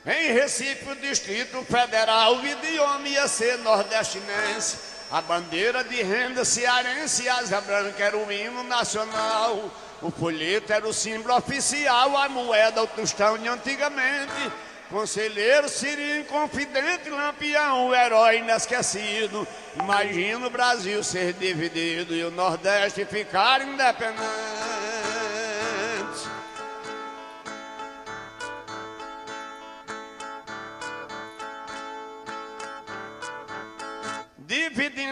Em 0.08 0.32
Recife, 0.32 0.90
o 0.90 0.96
Distrito 0.96 1.62
Federal, 1.64 2.36
o 2.36 2.46
idioma 2.46 3.06
ia 3.06 3.28
ser 3.28 3.58
nordestinense. 3.58 4.78
A 5.10 5.20
bandeira 5.20 5.84
de 5.84 6.02
renda 6.02 6.46
cearense 6.46 7.28
asa 7.28 7.60
branca 7.60 8.02
era 8.02 8.16
o 8.16 8.32
hino 8.32 8.62
nacional. 8.62 9.70
O 10.00 10.10
folheto 10.10 10.72
era 10.72 10.88
o 10.88 10.94
símbolo 10.94 11.36
oficial, 11.36 12.16
a 12.16 12.26
moeda, 12.26 12.82
o 12.82 12.86
tostão 12.86 13.36
de 13.36 13.48
antigamente. 13.48 14.50
Conselheiro 14.88 15.68
Sirinho, 15.68 16.24
confidente, 16.24 17.10
lampião, 17.10 17.88
o 17.88 17.94
herói 17.94 18.38
inesquecido. 18.38 19.46
Imagina 19.78 20.46
o 20.46 20.50
Brasil 20.50 21.04
ser 21.04 21.34
dividido 21.34 22.14
e 22.14 22.24
o 22.24 22.30
Nordeste 22.30 23.04
ficar 23.04 23.60
independente. 23.60 24.77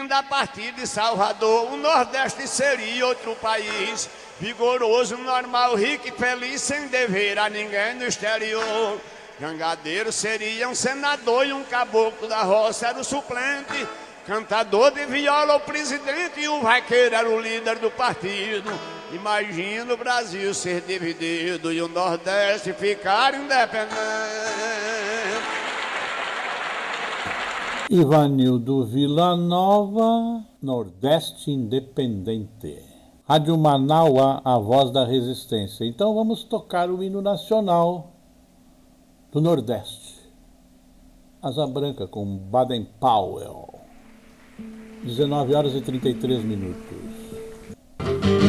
Dividindo 0.07 0.13
a 0.13 0.23
partir 0.23 0.71
de 0.71 0.87
Salvador, 0.87 1.73
o 1.73 1.77
Nordeste 1.77 2.47
seria 2.47 3.05
outro 3.05 3.35
país. 3.35 4.09
Vigoroso, 4.39 5.17
normal, 5.17 5.75
rico 5.75 6.07
e 6.07 6.11
feliz, 6.11 6.61
sem 6.61 6.87
dever 6.87 7.37
a 7.37 7.49
ninguém 7.49 7.95
no 7.95 8.05
exterior. 8.05 9.01
Jangadeiro 9.39 10.11
seria 10.11 10.69
um 10.69 10.75
senador 10.75 11.45
e 11.45 11.51
um 11.51 11.63
caboclo 11.63 12.27
da 12.27 12.41
roça 12.43 12.87
era 12.87 12.99
o 12.99 13.03
suplente. 13.03 13.87
Cantador 14.25 14.91
de 14.91 15.05
viola 15.05 15.55
o 15.55 15.59
presidente 15.59 16.39
e 16.39 16.47
o 16.47 16.61
vaqueiro 16.61 17.15
era 17.15 17.29
o 17.29 17.39
líder 17.39 17.77
do 17.79 17.91
partido. 17.91 18.71
Imagina 19.11 19.93
o 19.93 19.97
Brasil 19.97 20.53
ser 20.53 20.81
dividido 20.81 21.71
e 21.71 21.81
o 21.81 21.87
Nordeste 21.87 22.71
ficar 22.73 23.33
independente. 23.33 25.16
Ivanildo 27.89 28.83
Vila 28.83 29.37
Nova, 29.37 30.43
Nordeste 30.61 31.51
Independente. 31.51 32.83
Rádio 33.23 33.57
Manaua, 33.57 34.41
a 34.43 34.59
voz 34.59 34.91
da 34.91 35.05
resistência. 35.05 35.85
Então 35.85 36.13
vamos 36.13 36.43
tocar 36.43 36.89
o 36.89 37.01
hino 37.01 37.21
nacional 37.21 38.11
do 39.31 39.39
Nordeste. 39.39 40.15
Asa 41.41 41.65
Branca 41.65 42.05
com 42.05 42.37
Baden 42.37 42.85
Powell. 42.99 43.73
19 45.05 45.55
horas 45.55 45.73
e 45.73 45.79
33 45.79 46.43
minutos. 46.43 48.46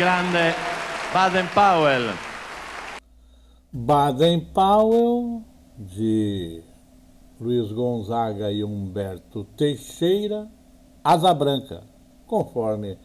Grande 0.00 0.54
Baden 1.12 1.46
Powell. 1.48 2.14
Baden 3.70 4.40
Powell, 4.54 5.44
de 5.76 6.62
Luiz 7.38 7.70
Gonzaga 7.70 8.50
e 8.50 8.64
Humberto 8.64 9.44
Teixeira, 9.58 10.50
Asa 11.04 11.34
Branca, 11.34 11.82
conforme 12.26 12.96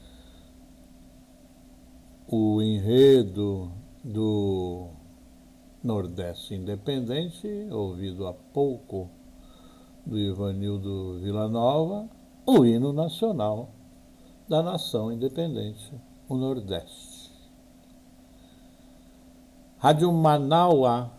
o 2.30 2.62
enredo 2.62 3.74
do 4.02 4.88
Nordeste 5.84 6.56
Independente, 6.56 7.68
ouvido 7.72 8.26
há 8.26 8.34
pouco 8.34 9.10
do 10.06 10.18
Ivanildo 10.18 11.20
Villanova, 11.20 12.08
o 12.46 12.64
hino 12.64 12.94
nacional 12.94 13.70
da 14.48 14.64
nação 14.64 15.12
independente 15.12 15.94
o 16.28 16.36
Nordeste. 16.36 17.32
Rádio 19.78 20.12
Manaua, 20.12 21.12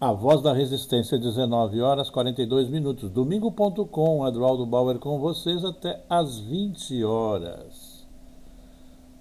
a 0.00 0.12
voz 0.12 0.42
da 0.42 0.52
resistência, 0.52 1.18
19 1.18 1.80
horas 1.80 2.10
42 2.10 2.68
minutos. 2.68 3.10
Domingo.com, 3.10 4.26
Eduardo 4.26 4.66
Bauer 4.66 4.98
com 4.98 5.18
vocês 5.20 5.64
até 5.64 6.04
às 6.10 6.38
20 6.38 7.04
horas. 7.04 8.04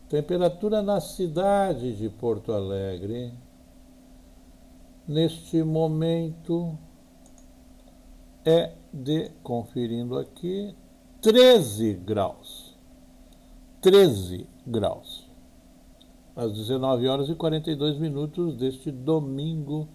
Temperatura 0.09 0.81
na 0.81 0.99
cidade 0.99 1.95
de 1.95 2.09
Porto 2.09 2.51
Alegre. 2.51 3.31
Neste 5.07 5.61
momento 5.61 6.77
é 8.43 8.71
de, 8.91 9.29
conferindo 9.43 10.17
aqui, 10.17 10.75
13 11.21 11.93
graus. 11.93 12.75
13 13.81 14.47
graus. 14.65 15.29
Às 16.35 16.53
19 16.53 17.07
horas 17.07 17.29
e 17.29 17.35
42 17.35 17.97
minutos 17.97 18.55
deste 18.55 18.91
domingo 18.91 19.87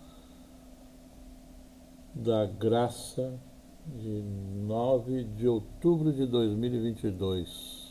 da 2.15 2.47
graça 2.47 3.39
de 3.87 4.23
9 4.23 5.25
de 5.25 5.47
outubro 5.47 6.13
de 6.13 6.27
2022. 6.27 7.87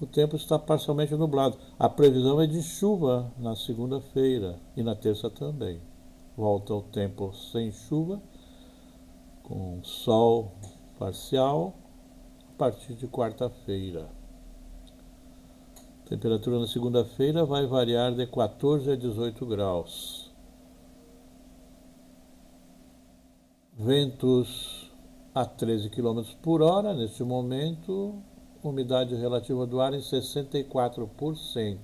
O 0.00 0.06
tempo 0.06 0.34
está 0.34 0.58
parcialmente 0.58 1.14
nublado. 1.14 1.58
A 1.78 1.88
previsão 1.88 2.40
é 2.40 2.46
de 2.46 2.62
chuva 2.62 3.30
na 3.38 3.54
segunda-feira 3.54 4.58
e 4.76 4.82
na 4.82 4.94
terça 4.94 5.28
também. 5.28 5.80
Volta 6.36 6.72
o 6.72 6.82
tempo 6.82 7.32
sem 7.34 7.70
chuva, 7.70 8.20
com 9.42 9.82
sol 9.84 10.52
parcial, 10.98 11.74
a 12.48 12.58
partir 12.58 12.94
de 12.94 13.06
quarta-feira. 13.06 14.19
Temperatura 16.10 16.58
na 16.58 16.66
segunda-feira 16.66 17.44
vai 17.44 17.68
variar 17.68 18.12
de 18.12 18.26
14 18.26 18.90
a 18.90 18.96
18 18.96 19.46
graus. 19.46 20.28
Ventos 23.78 24.90
a 25.32 25.46
13 25.46 25.88
km 25.88 26.24
por 26.42 26.62
hora 26.62 26.92
neste 26.94 27.22
momento, 27.22 28.20
umidade 28.60 29.14
relativa 29.14 29.64
do 29.68 29.80
ar 29.80 29.94
em 29.94 30.00
64%. 30.00 31.78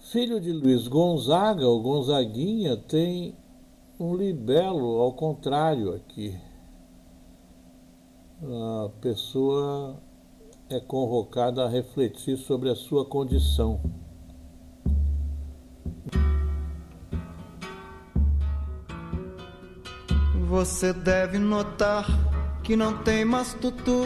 Filho 0.00 0.40
de 0.40 0.52
Luiz 0.52 0.88
Gonzaga, 0.88 1.68
o 1.68 1.80
Gonzaguinha, 1.80 2.76
tem 2.76 3.36
um 3.96 4.16
libelo 4.16 5.00
ao 5.00 5.12
contrário 5.12 5.94
aqui. 5.94 6.36
A 8.42 8.90
pessoa 9.00 10.02
é 10.74 10.80
convocada 10.80 11.64
a 11.64 11.68
refletir 11.68 12.36
sobre 12.36 12.70
a 12.70 12.74
sua 12.74 13.04
condição. 13.04 13.80
Você 20.48 20.92
deve 20.92 21.38
notar 21.38 22.06
que 22.62 22.74
não 22.76 22.98
tem 23.02 23.24
mais 23.24 23.54
tutu 23.54 24.04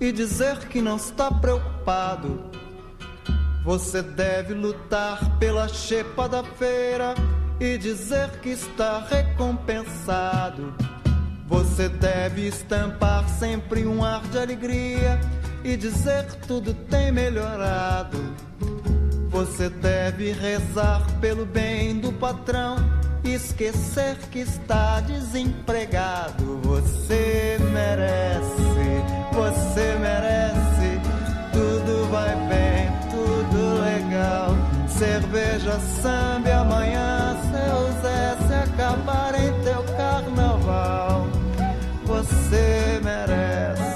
e 0.00 0.12
dizer 0.12 0.68
que 0.68 0.80
não 0.80 0.96
está 0.96 1.30
preocupado. 1.30 2.50
Você 3.64 4.02
deve 4.02 4.52
lutar 4.52 5.38
pela 5.38 5.68
chepa 5.68 6.28
da 6.28 6.42
feira 6.42 7.14
e 7.58 7.78
dizer 7.78 8.40
que 8.40 8.50
está 8.50 8.98
recompensado. 8.98 10.74
Você 11.46 11.88
deve 11.88 12.46
estampar 12.46 13.28
sempre 13.28 13.86
um 13.86 14.02
ar 14.04 14.22
de 14.28 14.38
alegria 14.38 15.20
e 15.64 15.76
dizer 15.76 16.26
que 16.26 16.46
tudo 16.46 16.74
tem 16.74 17.10
melhorado. 17.10 18.18
Você 19.30 19.68
deve 19.68 20.30
rezar 20.30 21.04
pelo 21.20 21.44
bem 21.44 21.98
do 21.98 22.12
patrão 22.12 22.76
e 23.24 23.32
esquecer 23.34 24.16
que 24.30 24.40
está 24.40 25.00
desempregado. 25.00 26.60
Você 26.62 27.58
merece, 27.72 28.62
você 29.32 29.98
merece. 29.98 31.00
Tudo 31.52 32.10
vai 32.10 32.34
bem, 32.48 32.90
tudo 33.10 33.80
legal. 33.82 34.50
Cerveja, 34.86 35.80
samba, 36.02 36.54
amanhã 36.60 37.36
seu 37.50 38.02
Zé 38.02 38.36
se 38.46 38.54
acabar 38.54 39.34
em 39.34 39.52
teu 39.62 39.82
carnaval. 39.96 41.26
Você 42.04 43.00
merece, 43.02 43.93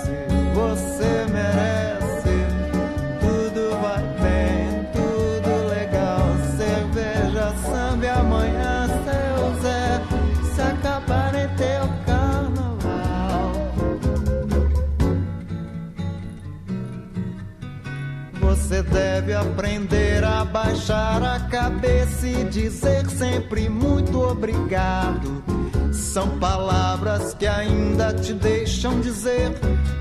Você 18.69 18.83
deve 18.83 19.33
aprender 19.33 20.23
a 20.23 20.45
baixar 20.45 21.23
a 21.23 21.41
cabeça 21.41 22.29
e 22.29 22.45
dizer 22.45 23.09
sempre 23.09 23.67
muito 23.67 24.21
obrigado. 24.21 25.43
São 25.91 26.39
palavras 26.39 27.33
que 27.33 27.47
ainda 27.47 28.13
te 28.13 28.35
deixam 28.35 29.01
dizer, 29.01 29.53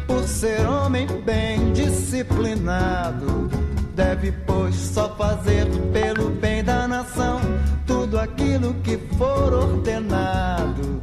por 0.06 0.28
ser 0.28 0.68
homem 0.68 1.08
bem 1.22 1.72
disciplinado. 1.72 3.50
Deve, 3.96 4.34
pois, 4.46 4.76
só 4.76 5.16
fazer 5.16 5.66
pelo 5.94 6.32
bem 6.32 6.62
da 6.62 6.90
nação 6.90 7.40
tudo 7.86 8.20
aquilo 8.20 8.74
que 8.84 8.98
for 9.18 9.54
ordenado. 9.54 11.02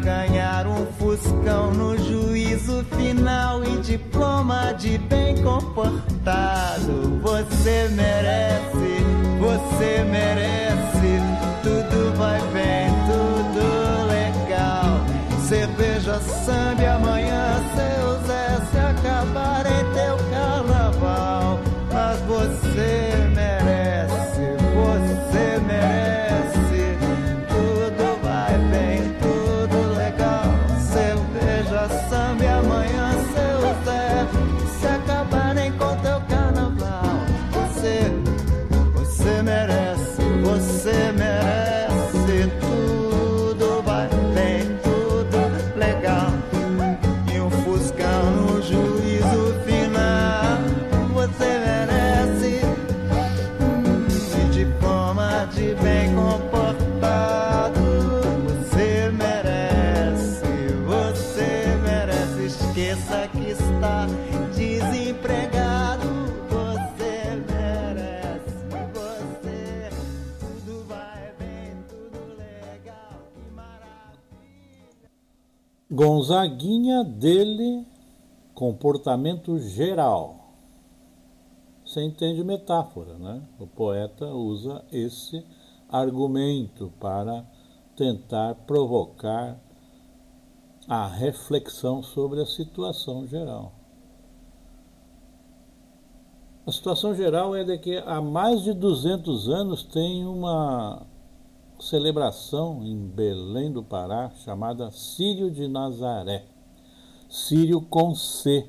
Ganhar 0.00 0.66
um 0.66 0.86
fuscão 0.98 1.72
no 1.72 1.98
juízo 1.98 2.84
final 2.96 3.64
e 3.64 3.78
diploma 3.78 4.72
de 4.72 4.96
bem 4.96 5.42
comportado. 5.42 7.18
Você 7.20 7.88
merece, 7.92 9.04
você 9.40 10.04
merece. 10.04 11.20
Tudo 11.62 12.16
vai 12.16 12.40
bem, 12.52 12.88
tudo 13.06 14.06
legal. 14.06 15.00
Cerveja, 15.48 16.20
samba 16.20 16.82
e 16.82 16.86
amanhã 16.86 17.60
seu 17.74 18.26
Zé 18.26 18.60
se 18.70 18.78
acabar 18.78 19.66
em 19.66 19.84
teu 19.94 20.16
carnaval. 20.30 21.58
Mas 21.92 22.20
você 22.20 23.07
Gonzaguinha 76.48 77.04
dele, 77.04 77.86
comportamento 78.54 79.58
geral. 79.58 80.54
Você 81.84 82.02
entende 82.02 82.42
metáfora, 82.42 83.18
né? 83.18 83.42
O 83.58 83.66
poeta 83.66 84.26
usa 84.26 84.84
esse 84.90 85.44
argumento 85.88 86.92
para 86.98 87.44
tentar 87.94 88.54
provocar 88.66 89.58
a 90.88 91.06
reflexão 91.06 92.02
sobre 92.02 92.40
a 92.40 92.46
situação 92.46 93.26
geral. 93.26 93.72
A 96.66 96.72
situação 96.72 97.14
geral 97.14 97.54
é 97.56 97.64
de 97.64 97.78
que 97.78 97.96
há 97.98 98.20
mais 98.20 98.62
de 98.62 98.72
200 98.72 99.48
anos 99.48 99.82
tem 99.84 100.26
uma 100.26 101.06
celebração 101.80 102.84
em 102.84 102.96
Belém 102.96 103.72
do 103.72 103.82
Pará 103.82 104.30
chamada 104.44 104.90
Sírio 104.90 105.50
de 105.50 105.68
Nazaré. 105.68 106.44
Sírio 107.28 107.80
com 107.80 108.14
C, 108.14 108.66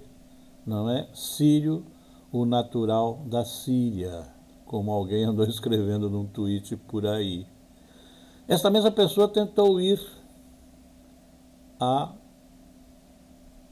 não 0.66 0.90
é 0.90 1.08
Sírio, 1.14 1.86
o 2.32 2.46
natural 2.46 3.24
da 3.26 3.44
Síria, 3.44 4.28
como 4.66 4.92
alguém 4.92 5.24
andou 5.24 5.46
escrevendo 5.50 6.10
num 6.10 6.26
tweet 6.26 6.76
por 6.76 7.06
aí. 7.06 7.48
Esta 8.48 8.70
mesma 8.70 8.92
pessoa 8.92 9.28
tentou 9.28 9.80
ir 9.80 10.00
à 11.80 12.14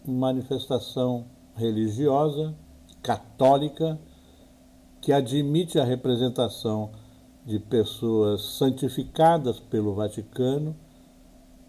manifestação 0.05 1.25
religiosa 1.55 2.55
católica 3.01 3.99
que 5.01 5.11
admite 5.11 5.79
a 5.79 5.83
representação 5.83 6.91
de 7.47 7.59
pessoas 7.59 8.41
santificadas 8.41 9.57
pelo 9.57 9.95
Vaticano 9.95 10.75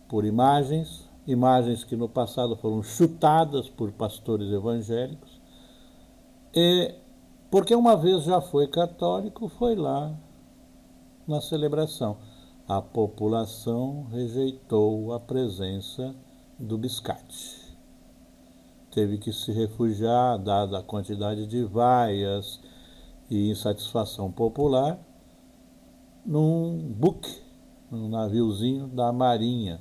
por 0.08 0.24
imagens, 0.24 1.08
imagens 1.24 1.84
que 1.84 1.94
no 1.94 2.08
passado 2.08 2.56
foram 2.56 2.82
chutadas 2.82 3.68
por 3.68 3.92
pastores 3.92 4.50
evangélicos, 4.50 5.40
e 6.52 6.92
porque 7.48 7.76
uma 7.76 7.96
vez 7.96 8.24
já 8.24 8.40
foi 8.40 8.66
católico, 8.66 9.48
foi 9.48 9.76
lá 9.76 10.12
na 11.28 11.40
celebração. 11.40 12.16
A 12.66 12.82
população 12.82 14.08
rejeitou 14.10 15.12
a 15.12 15.20
presença 15.20 16.12
do 16.58 16.76
biscate. 16.76 17.76
Teve 18.90 19.16
que 19.16 19.32
se 19.32 19.52
refugiar, 19.52 20.38
dada 20.38 20.78
a 20.78 20.82
quantidade 20.82 21.46
de 21.46 21.62
vaias 21.62 22.58
e 23.30 23.50
insatisfação 23.50 24.32
popular, 24.32 24.98
num 26.28 26.92
buque, 26.94 27.40
num 27.90 28.06
naviozinho 28.06 28.86
da 28.88 29.10
Marinha. 29.10 29.80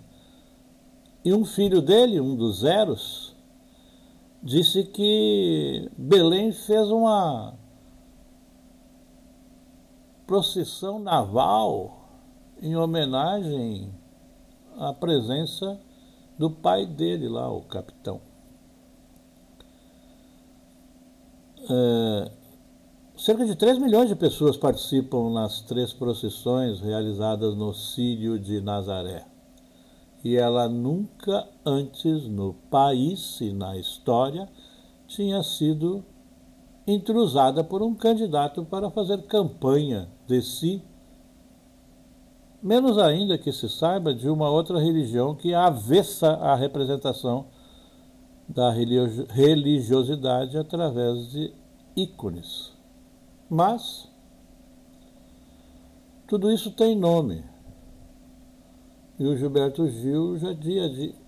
E 1.26 1.34
um 1.34 1.44
filho 1.44 1.82
dele, 1.82 2.22
um 2.22 2.38
dos 2.38 2.60
zeros, 2.60 3.36
disse 4.42 4.86
que 4.86 5.92
Belém 5.98 6.54
fez 6.54 6.90
uma 6.90 7.54
procissão 10.26 11.00
naval 11.00 12.08
em 12.62 12.78
homenagem 12.78 13.92
à 14.78 14.94
presença 14.94 15.78
do 16.40 16.50
pai 16.50 16.86
dele 16.86 17.28
lá, 17.28 17.52
o 17.52 17.62
capitão. 17.64 18.22
É, 21.70 22.32
Cerca 23.18 23.44
de 23.48 23.56
3 23.56 23.80
milhões 23.80 24.10
de 24.10 24.16
pessoas 24.16 24.56
participam 24.56 25.32
nas 25.32 25.62
três 25.62 25.92
procissões 25.92 26.80
realizadas 26.80 27.56
no 27.56 27.74
Sírio 27.74 28.38
de 28.38 28.62
Nazaré. 28.62 29.26
E 30.24 30.36
ela 30.38 30.70
nunca 30.70 31.48
antes 31.66 32.28
no 32.28 32.54
país 32.70 33.42
e 33.42 33.52
na 33.52 33.76
história 33.76 34.48
tinha 35.08 35.42
sido 35.42 36.06
intrusada 36.86 37.64
por 37.64 37.82
um 37.82 37.96
candidato 37.96 38.64
para 38.64 38.92
fazer 38.92 39.24
campanha 39.24 40.08
de 40.28 40.40
si, 40.44 40.84
menos 42.62 43.00
ainda 43.00 43.36
que 43.36 43.52
se 43.52 43.68
saiba 43.68 44.14
de 44.14 44.30
uma 44.30 44.48
outra 44.48 44.80
religião 44.80 45.34
que 45.34 45.56
avessa 45.56 46.34
a 46.34 46.54
representação 46.54 47.48
da 48.48 48.72
religiosidade 48.72 50.56
através 50.56 51.32
de 51.32 51.52
ícones. 51.96 52.77
Mas 53.50 54.10
tudo 56.28 56.52
isso 56.52 56.72
tem 56.72 56.96
nome. 56.96 57.44
E 59.18 59.26
o 59.26 59.36
Gilberto 59.36 59.88
Gil 59.90 60.38
já 60.38 60.50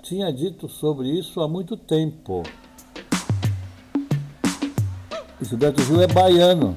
tinha 0.03 0.31
dito 0.31 0.67
sobre 0.67 1.07
isso 1.07 1.41
há 1.41 1.47
muito 1.47 1.75
tempo. 1.77 2.43
O 5.41 5.45
Gilberto 5.45 5.81
Gil 5.83 6.01
é 6.01 6.07
baiano. 6.07 6.75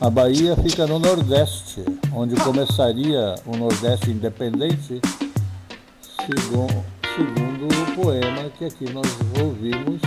A 0.00 0.08
Bahia 0.08 0.56
fica 0.56 0.86
no 0.86 1.00
Nordeste, 1.00 1.84
onde 2.14 2.36
começaria 2.36 3.34
o 3.44 3.56
Nordeste 3.56 4.12
independente, 4.12 5.00
segundo, 6.24 6.84
segundo 7.16 7.66
o 7.66 7.94
poema 7.96 8.48
que 8.50 8.64
aqui 8.66 8.92
nós 8.92 9.08
ouvimos 9.42 10.00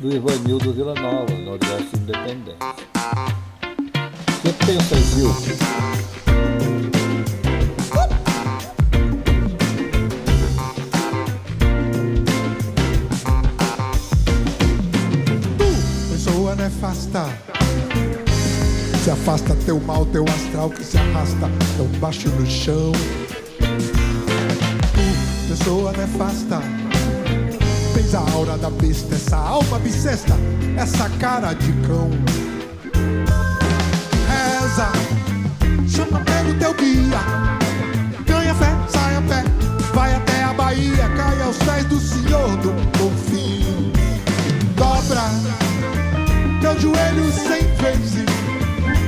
do 0.00 0.14
Ivanildo 0.14 0.74
Nova, 0.74 1.34
Nordeste 1.34 1.96
Independente. 1.96 2.75
O 3.06 4.52
que 4.52 4.66
pensa, 4.66 4.96
Gil? 4.96 5.34
Tu, 15.56 16.12
pessoa 16.12 16.54
nefasta, 16.56 17.26
se 19.04 19.10
afasta 19.10 19.54
teu 19.64 19.78
mal, 19.80 20.04
teu 20.06 20.24
astral 20.24 20.70
que 20.70 20.84
se 20.84 20.98
arrasta 20.98 21.50
tão 21.76 21.86
baixo 22.00 22.28
no 22.30 22.46
chão. 22.46 22.92
Tu, 24.94 25.48
pessoa 25.48 25.92
nefasta 25.92 26.60
Tens 27.96 28.14
a 28.14 28.20
aura 28.32 28.58
da 28.58 28.68
besta, 28.68 29.14
essa 29.14 29.36
alma 29.36 29.78
bissesta, 29.78 30.34
essa 30.76 31.08
cara 31.18 31.54
de 31.54 31.72
cão. 31.88 32.10
Teu 36.74 36.74
ganha 38.24 38.54
fé, 38.54 38.76
sai 38.88 39.16
a 39.16 39.22
pé, 39.22 39.44
vai 39.94 40.14
até 40.14 40.42
a 40.42 40.52
Bahia, 40.52 41.08
cai 41.16 41.42
aos 41.42 41.56
pés 41.58 41.84
do 41.84 42.00
Senhor 42.00 42.56
do 42.56 42.72
Confim. 42.98 43.92
Dobra 44.74 45.22
teu 46.60 46.78
joelho 46.80 47.30
cem 47.32 47.62
vezes, 47.76 48.26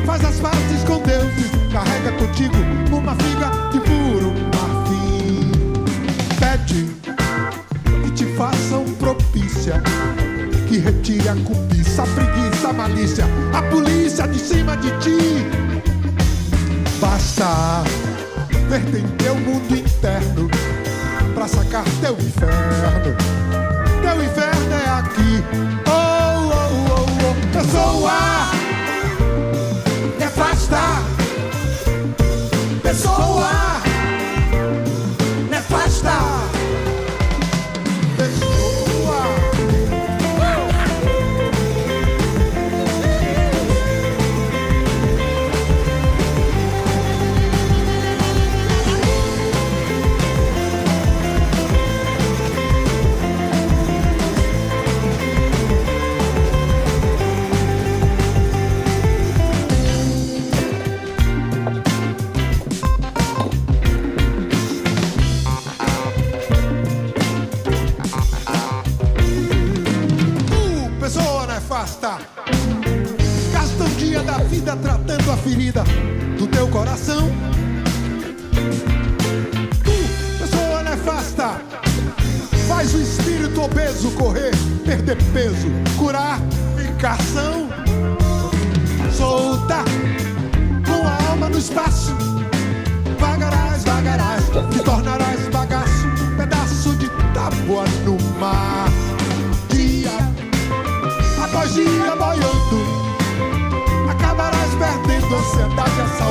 faz 0.06 0.24
as 0.24 0.38
pazes 0.38 0.84
com 0.86 1.00
Deus, 1.02 1.32
carrega 1.72 2.12
contigo 2.12 2.54
uma 2.92 3.14
figa 3.16 3.50
de 3.72 3.80
puro 3.80 4.32
marfim. 4.54 5.50
Pede 6.38 6.86
te 8.14 8.24
façam 8.36 8.84
propícia. 8.98 9.82
Que 10.68 10.78
retire 10.78 11.28
a 11.28 11.34
cobiça, 11.34 12.02
a 12.02 12.06
preguiça, 12.06 12.68
a 12.68 12.72
malícia, 12.72 13.24
a 13.54 13.62
polícia 13.62 14.28
de 14.28 14.38
cima 14.38 14.76
de 14.76 14.90
ti. 14.98 15.67
Basta 17.00 17.84
ver 18.68 18.98
em 18.98 19.06
teu 19.16 19.34
mundo 19.36 19.76
interno 19.76 20.50
pra 21.32 21.46
sacar 21.46 21.84
teu 22.00 22.14
inferno. 22.14 23.16
Teu 24.02 24.24
inferno 24.24 24.74
é 24.74 24.88
aqui. 24.98 25.44
Oh, 25.86 26.50
oh, 26.50 26.90
oh, 26.90 27.06
oh. 27.30 27.52
Pessoa, 27.52 28.12
nefasta. 28.12 28.57
ferida 75.48 75.82
do 76.38 76.46
teu 76.46 76.68
coração. 76.68 77.30
Tu, 79.82 80.38
pessoa 80.38 80.82
nefasta, 80.82 81.62
faz 82.68 82.94
o 82.94 83.00
espírito 83.00 83.62
obeso 83.62 84.10
correr, 84.10 84.50
perder 84.84 85.16
peso, 85.32 85.68
curar 85.96 86.38
ficar 86.76 87.18
são. 87.22 87.68
Solta 89.10 89.84
com 90.86 91.06
a 91.06 91.30
alma 91.30 91.48
no 91.48 91.58
espaço. 91.58 92.14
Vagarás, 93.18 93.84
vagarás, 93.84 94.44
te 94.70 94.80
tornarás 94.80 95.48
bagaço, 95.48 96.08
pedaço 96.36 96.94
de 96.96 97.08
tábua 97.32 97.84
no 98.04 98.18
mar. 98.38 98.67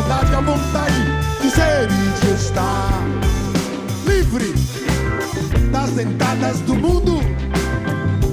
Saudade, 0.08 0.36
a 0.36 0.42
vontade 0.42 1.04
de 1.42 1.50
ser 1.52 1.88
e 1.92 2.26
de 2.26 2.34
estar 2.34 3.04
livre 4.06 4.54
das 5.72 5.92
dentadas 5.92 6.60
do 6.62 6.76
mundo. 6.76 7.20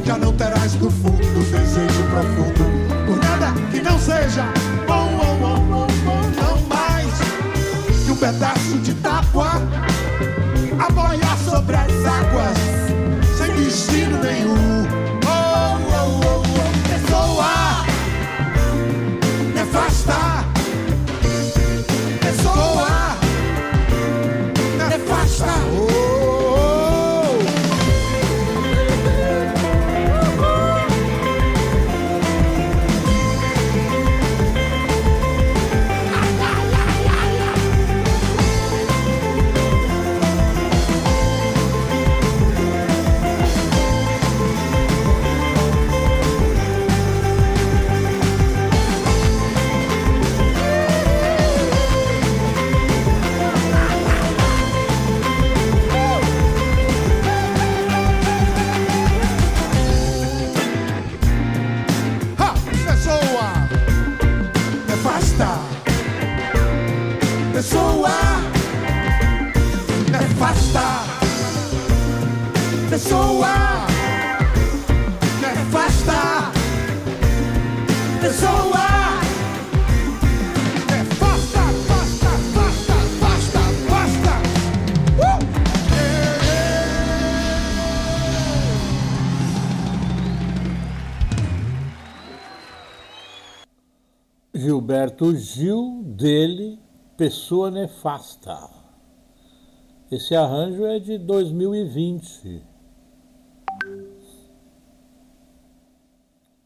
Já 0.05 0.16
não 0.16 0.33
terás 0.35 0.75
no 0.75 0.91
fundo 0.91 1.51
desejo 1.51 2.03
profundo 2.11 2.64
por 3.07 3.16
nada 3.16 3.53
que 3.70 3.81
não 3.81 3.99
seja 3.99 4.45
bom, 4.87 5.09
bom, 5.16 5.37
bom, 5.37 5.66
bom, 5.68 5.87
bom 6.05 6.20
não 6.41 6.61
mais 6.68 8.05
que 8.05 8.12
um 8.12 8.16
pedaço 8.16 8.79
de 8.83 8.95
tábua 8.95 9.62
a 10.79 10.93
boiar 10.93 11.39
sobre 11.39 11.77
as 11.77 12.05
águas 12.05 12.59
sem 13.37 13.55
destino 13.57 14.18
nenhum. 14.22 14.74
Pessoa 73.15 73.87
nefasta. 75.41 76.51
Pessoa. 78.21 78.85
Uh! 85.17 85.39
Gilberto 94.53 95.37
Gil, 95.37 96.03
dele, 96.05 96.81
Pessoa 97.17 97.71
Nefasta. 97.71 98.69
Esse 100.11 100.35
arranjo 100.35 100.85
é 100.85 100.99
de 100.99 101.17
2020. 101.17 102.74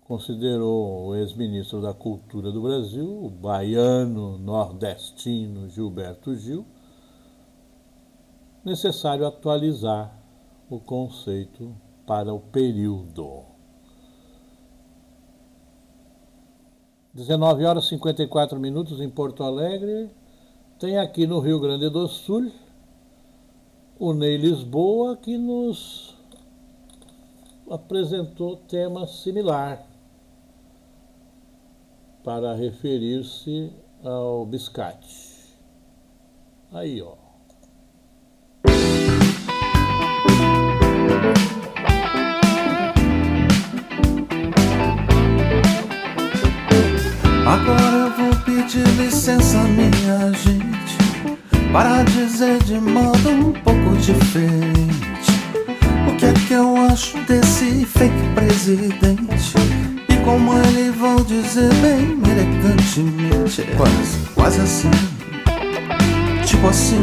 Considerou 0.09 1.09
o 1.09 1.15
ex-ministro 1.17 1.83
da 1.83 1.93
Cultura 1.93 2.51
do 2.51 2.63
Brasil, 2.63 3.27
o 3.27 3.29
baiano 3.29 4.39
nordestino 4.39 5.69
Gilberto 5.69 6.35
Gil, 6.35 6.65
necessário 8.65 9.27
atualizar 9.27 10.19
o 10.71 10.81
conceito 10.81 11.77
para 12.07 12.33
o 12.33 12.41
período. 12.41 13.43
19 17.13 17.67
horas 17.67 17.85
e 17.85 17.89
54 17.91 18.59
minutos 18.59 19.03
em 19.03 19.11
Porto 19.11 19.45
Alegre. 19.45 20.11
Tem 20.79 20.97
aqui 20.97 21.27
no 21.27 21.39
Rio 21.39 21.61
Grande 21.61 21.91
do 21.91 22.09
Sul 22.09 22.51
o 23.99 24.15
Ney 24.15 24.39
Lisboa 24.39 25.19
que 25.19 25.37
nos 25.37 26.17
apresentou 27.69 28.57
tema 28.57 29.07
similar 29.07 29.88
para 32.29 32.53
referir-se 32.55 33.73
ao 34.05 34.45
biscate. 34.45 35.57
Aí, 36.71 37.01
ó. 37.01 37.15
Agora 47.47 47.97
eu 47.97 48.11
vou 48.11 48.45
pedir 48.45 48.87
licença, 48.99 49.63
minha 49.63 50.31
gente, 50.35 51.73
para 51.73 52.03
dizer 52.03 52.63
de 52.65 52.79
modo 52.79 53.31
um 53.31 53.53
pouco 53.55 53.97
diferente 54.03 55.33
o 56.07 56.15
que 56.19 56.27
é 56.27 56.35
que 56.47 56.53
eu 56.53 56.77
acho 56.77 57.17
desse 57.25 57.87
fake 57.87 58.35
presidente. 58.35 59.98
Como 60.29 60.53
ele 60.59 60.91
vou 60.91 61.25
dizer 61.25 61.73
bem 61.77 62.21
elegantemente, 62.31 63.63
quase, 63.79 64.19
quase 64.35 64.61
assim, 64.61 64.91
tipo 66.45 66.69
assim, 66.69 67.03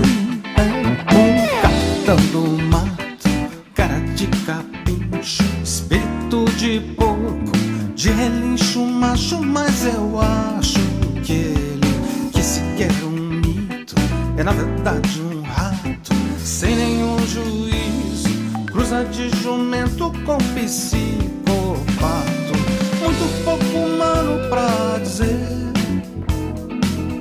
é 0.55 0.61
um 0.61 1.59
capitão 1.59 2.17
do 2.31 2.63
mato, 2.65 3.27
cara 3.73 3.99
de 4.13 4.27
capincho, 4.45 5.41
espírito 5.63 6.45
de 6.55 6.79
porco, 6.95 7.51
de 7.95 8.11
relincho 8.11 8.85
macho, 8.85 9.41
mas 9.41 9.87
eu 9.87 10.21
acho 10.21 10.77
que 11.23 11.33
ele, 11.33 12.29
que 12.31 12.43
sequer 12.43 12.91
um 13.03 13.09
mito, 13.09 13.95
é 14.37 14.43
na 14.43 14.51
verdade 14.51 15.19
um 15.19 15.41
rato, 15.41 16.13
sem 16.37 16.75
nenhum 16.75 17.17
juízo, 17.25 18.29
cruza 18.71 19.03
de 19.05 19.29
jumento 19.41 20.13
com 20.23 20.37
psicopato, 20.53 22.44
muito 22.44 22.44
pouco 23.43 23.77
humano 23.77 24.49
pra 24.49 24.99
dizer 24.99 25.65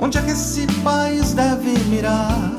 onde 0.00 0.18
é 0.18 0.22
que 0.22 0.30
esse 0.32 0.66
país 0.82 1.32
deve 1.32 1.78
mirar. 1.88 2.52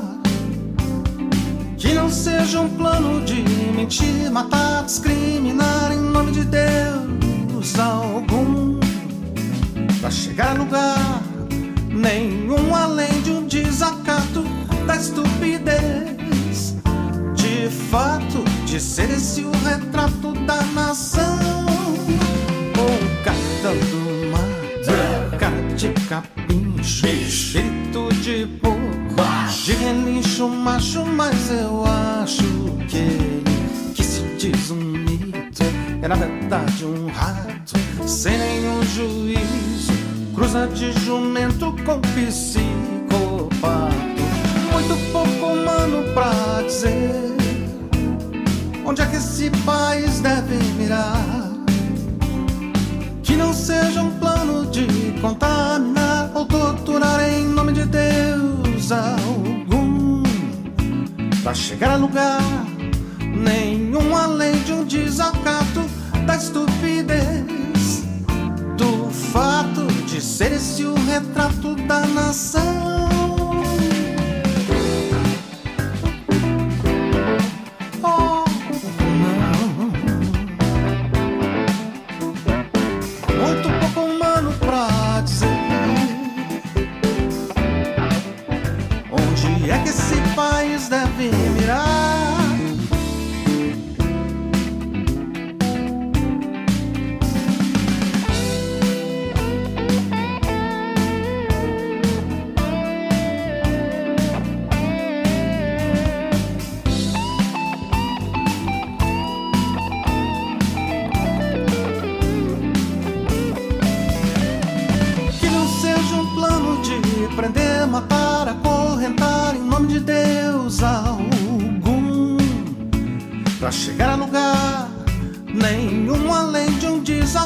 Que 1.76 1.94
não 1.94 2.10
seja 2.10 2.60
um 2.60 2.68
plano 2.68 3.24
de 3.24 3.42
mentir, 3.74 4.30
matar, 4.30 4.84
discriminar 4.84 5.92
em 5.92 6.00
nome 6.00 6.32
de 6.32 6.44
Deus 6.44 7.78
algum. 7.78 8.80
Pra 10.00 10.10
chegar 10.10 10.50
a 10.50 10.54
lugar 10.54 11.22
nenhum 11.88 12.74
além 12.74 13.20
de 13.22 13.30
um 13.30 13.46
desacato 13.46 14.44
da 14.86 14.96
estupidez. 14.96 16.74
De 17.34 17.70
fato, 17.90 18.44
de 18.64 18.80
ser 18.80 19.10
esse 19.10 19.42
o 19.42 19.50
retrato 19.64 20.32
da 20.46 20.62
nação. 20.74 21.15
Espírito 27.12 28.08
de 28.22 28.46
porco, 28.60 28.80
de 29.64 29.72
relincho 29.72 30.48
macho, 30.48 31.04
mas 31.04 31.50
eu 31.50 31.84
acho 31.84 32.42
que 32.88 32.96
ele, 32.96 33.44
que 33.94 34.04
se 34.04 34.22
diz 34.38 34.70
um 34.70 34.76
mito, 34.76 35.62
é 36.02 36.08
na 36.08 36.16
verdade 36.16 36.84
um 36.84 37.06
rato, 37.08 37.74
sem 38.06 38.36
nenhum 38.36 38.82
juízo, 38.82 39.92
cruza 40.34 40.66
de 40.68 40.92
jumento 41.04 41.74
com 41.84 42.00
psicopato, 42.00 43.94
muito 44.72 45.12
pouco 45.12 45.52
humano 45.52 46.12
pra 46.12 46.62
dizer 46.62 47.36
onde 48.84 49.02
é 49.02 49.06
que 49.06 49.16
esse 49.16 49.50
país 49.64 50.20
deve 50.20 50.56
mirar. 50.78 51.22
Que 53.22 53.36
não 53.36 53.52
seja 53.52 54.00
um 54.00 54.10
plano 54.18 54.64
de 54.70 54.86
contaminar 55.20 56.05
ou 56.36 56.44
torturar 56.44 57.26
em 57.26 57.46
nome 57.46 57.72
de 57.72 57.86
Deus 57.86 58.92
algum. 58.92 60.22
Pra 61.42 61.54
chegar 61.54 61.92
a 61.92 61.96
lugar 61.96 62.42
nenhum 63.20 64.14
além 64.14 64.58
de 64.62 64.72
um 64.72 64.84
desacato 64.84 65.80
da 66.26 66.36
estupidez 66.36 68.04
do 68.76 69.10
fato 69.10 69.86
de 70.06 70.20
ser 70.20 70.52
esse 70.52 70.84
o 70.84 70.94
retrato 71.06 71.74
da 71.86 72.00
nação. 72.06 72.85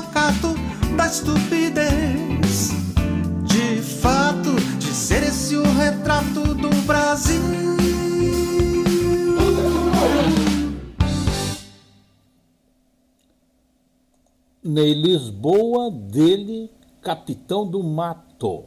Desacato 0.00 0.54
da 0.96 1.06
estupidez. 1.06 2.70
De 3.44 3.82
fato, 3.82 4.54
de 4.78 4.86
ser 4.86 5.22
esse 5.22 5.56
o 5.56 5.62
retrato 5.62 6.54
do 6.54 6.70
Brasil. 6.86 7.40
Ney 14.62 14.94
Lisboa, 14.94 15.90
dele, 15.90 16.70
Capitão 17.02 17.66
do 17.66 17.82
Mato. 17.82 18.64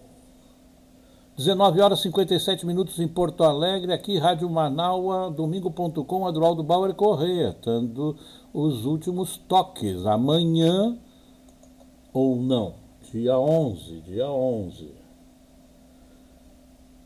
19 1.35 1.81
horas 1.81 1.99
e 1.99 2.03
57 2.03 2.63
minutos 2.65 2.99
em 2.99 3.07
Porto 3.07 3.43
Alegre, 3.43 3.91
aqui 3.91 4.19
Rádio 4.19 4.47
Manaua, 4.49 5.31
domingo.com, 5.31 6.27
Adroaldo 6.27 6.61
Bauer 6.61 6.93
Correia, 6.93 7.57
dando 7.63 8.15
os 8.53 8.85
últimos 8.85 9.37
toques. 9.37 10.05
Amanhã, 10.05 10.95
ou 12.13 12.35
não, 12.35 12.75
dia 13.11 13.37
11, 13.37 14.01
dia 14.01 14.29
11. 14.29 14.91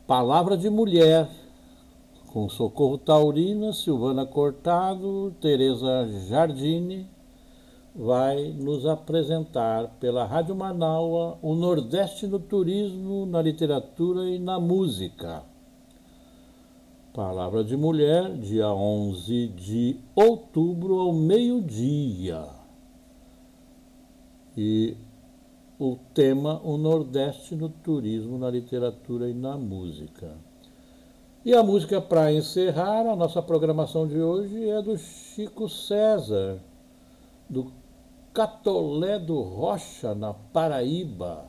Palavra 0.06 0.56
de 0.56 0.68
Mulher, 0.68 1.28
com 2.26 2.48
Socorro 2.48 2.98
Taurina, 2.98 3.72
Silvana 3.72 4.26
Cortado, 4.26 5.34
Tereza 5.40 6.06
Jardine, 6.28 7.06
vai 7.94 8.52
nos 8.52 8.86
apresentar 8.86 9.88
pela 9.98 10.24
Rádio 10.24 10.54
Manaua 10.54 11.38
o 11.42 11.54
Nordeste 11.54 12.26
no 12.26 12.38
turismo, 12.38 13.24
na 13.26 13.40
literatura 13.40 14.28
e 14.28 14.38
na 14.38 14.60
música. 14.60 15.42
Palavra 17.14 17.64
de 17.64 17.76
Mulher, 17.76 18.30
dia 18.36 18.68
11 18.68 19.48
de 19.48 19.96
outubro 20.14 21.00
ao 21.00 21.12
meio-dia. 21.12 22.57
E 24.60 24.96
o 25.78 25.96
tema 26.12 26.60
o 26.64 26.76
Nordeste 26.76 27.54
no 27.54 27.68
turismo, 27.68 28.36
na 28.36 28.50
literatura 28.50 29.30
e 29.30 29.32
na 29.32 29.56
música. 29.56 30.34
E 31.44 31.54
a 31.54 31.62
música 31.62 32.00
para 32.00 32.32
encerrar 32.32 33.06
a 33.06 33.14
nossa 33.14 33.40
programação 33.40 34.08
de 34.08 34.20
hoje 34.20 34.68
é 34.68 34.82
do 34.82 34.98
Chico 34.98 35.68
César, 35.68 36.58
do 37.48 37.70
Catolé 38.34 39.20
do 39.20 39.40
Rocha, 39.42 40.12
na 40.12 40.34
Paraíba. 40.34 41.44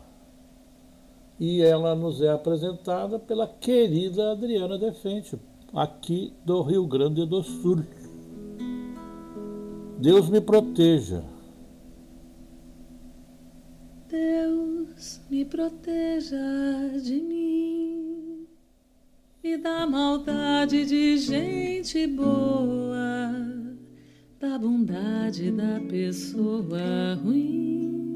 E 1.39 1.63
ela 1.63 1.95
nos 1.95 2.21
é 2.21 2.29
apresentada 2.29 3.17
pela 3.17 3.47
querida 3.47 4.33
Adriana 4.33 4.77
Defente, 4.77 5.35
aqui 5.73 6.31
do 6.45 6.61
Rio 6.61 6.85
Grande 6.85 7.25
do 7.25 7.41
Sul. 7.41 7.83
Deus 9.97 10.29
me 10.29 10.39
proteja. 10.39 11.23
Deus 14.09 15.21
me 15.29 15.45
proteja 15.45 16.35
de 17.03 17.21
mim 17.21 18.47
e 19.43 19.55
da 19.55 19.85
maldade 19.85 20.83
de 20.83 21.15
gente 21.15 22.07
boa, 22.07 23.31
da 24.39 24.57
bondade 24.57 25.51
da 25.51 25.79
pessoa 25.87 27.13
ruim. 27.23 28.15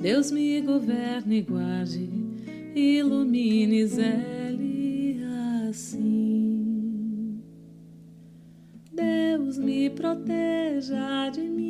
Deus 0.00 0.30
me 0.30 0.62
governe 0.62 1.36
e 1.36 1.42
guarde, 1.42 2.08
ilumine 2.74 3.86
Zele 3.86 5.20
assim. 5.68 7.42
Deus 8.90 9.58
me 9.58 9.90
proteja 9.90 11.28
de 11.28 11.42
mim 11.42 11.69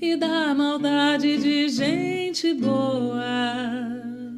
e 0.00 0.16
da 0.16 0.54
maldade 0.54 1.38
de 1.38 1.68
gente 1.68 2.54
boa, 2.54 3.24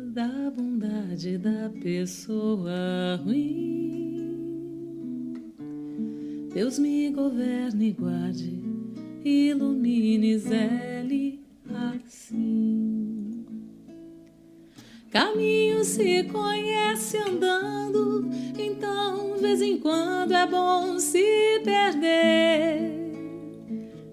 da 0.07 0.51
bondade 0.51 1.37
da 1.37 1.71
pessoa 1.83 3.21
ruim. 3.23 4.31
Deus 6.53 6.79
me 6.79 7.11
governe 7.11 7.89
e 7.89 7.93
guarde, 7.93 8.63
ilumine 9.25 10.39
Zele 10.39 11.41
assim. 12.07 13.45
Caminho 15.11 15.85
se 15.85 16.25
conhece 16.25 17.19
andando, 17.19 18.31
então, 18.59 19.37
vez 19.39 19.61
em 19.61 19.79
quando 19.79 20.33
é 20.33 20.47
bom 20.47 20.99
se 20.99 21.61
perder. 21.65 23.00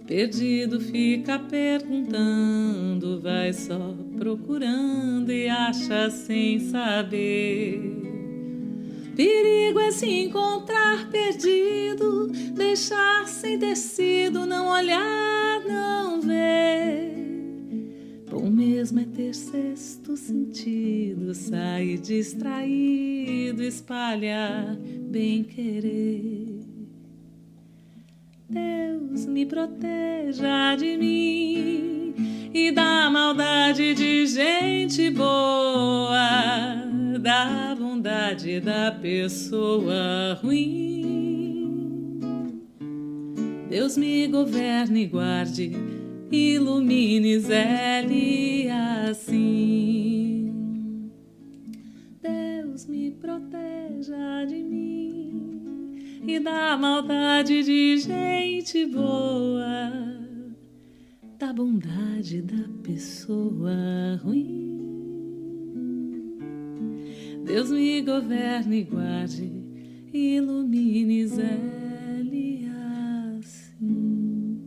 Perdido 0.08 0.80
fica 0.80 1.38
perguntando, 1.38 3.20
vai 3.20 3.52
só 3.52 3.94
procurando 4.18 5.30
e 5.34 5.50
acha 5.50 6.10
sem 6.10 6.62
saber. 6.62 7.82
Perigo 9.18 9.82
é 9.82 9.92
se 9.92 10.06
encontrar 10.06 11.10
perdido, 11.10 12.28
deixar 12.54 13.28
sem 13.28 13.60
tecido, 13.60 14.46
não 14.46 14.70
olhar, 14.70 15.60
não 15.68 16.22
ver. 16.22 17.12
Bom 18.32 18.50
mesmo 18.50 19.02
é 19.02 19.06
ter 19.06 19.36
sexto 19.36 20.16
sentido, 20.16 21.34
sair 21.34 21.98
distraído, 21.98 23.62
espalhar 23.62 24.78
bem 25.10 25.44
querer. 25.44 26.57
Deus 28.50 29.26
me 29.26 29.46
proteja 29.46 30.76
de 30.78 30.96
mim 30.98 32.16
e 32.54 32.72
da 32.72 33.10
maldade 33.10 33.94
de 33.94 34.26
gente 34.26 35.10
boa, 35.10 36.86
da 37.20 37.76
bondade 37.78 38.62
da 38.62 38.92
pessoa 38.92 40.40
ruim. 40.42 42.08
Deus 43.70 43.98
me 43.98 44.28
governe 44.28 45.04
e 45.04 45.08
guarde, 45.08 45.74
ilumine 46.32 47.38
Zele 47.40 48.70
assim. 49.10 50.54
Deus 52.22 52.86
me 52.86 53.12
proteja 53.12 54.46
de 54.48 54.64
mim 54.64 54.97
e 56.28 56.42
da 56.42 56.76
maldade 56.76 57.64
de 57.64 57.98
gente 57.98 58.86
boa, 58.86 59.94
da 61.40 61.54
bondade 61.54 62.42
da 62.42 62.68
pessoa 62.84 64.20
ruim. 64.22 64.68
Deus 67.46 67.72
me 67.72 68.02
governe 68.02 68.80
e 68.80 68.84
guarde, 68.84 69.50
ilumine 70.14 71.26
Zele 71.28 72.70
assim. 73.40 74.60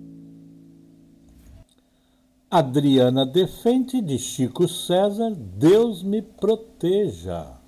Adriana 2.51 3.27
Defente, 3.27 4.01
de 4.01 4.19
Chico 4.19 4.67
César, 4.67 5.35
Deus 5.35 6.03
me 6.03 6.23
proteja. 6.23 7.61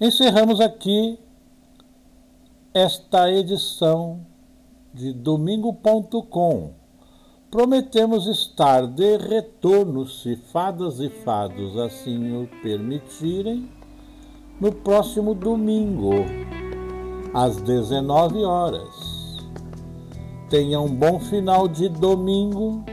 Encerramos 0.00 0.60
aqui 0.60 1.16
esta 2.74 3.30
edição 3.30 4.26
de 4.92 5.12
domingo.com. 5.12 6.72
Prometemos 7.48 8.26
estar 8.26 8.84
de 8.88 9.16
retorno, 9.16 10.04
se 10.08 10.34
fadas 10.34 10.98
e 10.98 11.08
fados 11.08 11.78
assim 11.78 12.42
o 12.42 12.48
permitirem, 12.62 13.70
no 14.60 14.72
próximo 14.72 15.36
domingo, 15.36 16.14
às 17.32 17.58
19 17.58 18.42
horas. 18.42 19.38
Tenha 20.50 20.80
um 20.80 20.92
bom 20.92 21.20
final 21.20 21.68
de 21.68 21.88
domingo, 21.88 22.84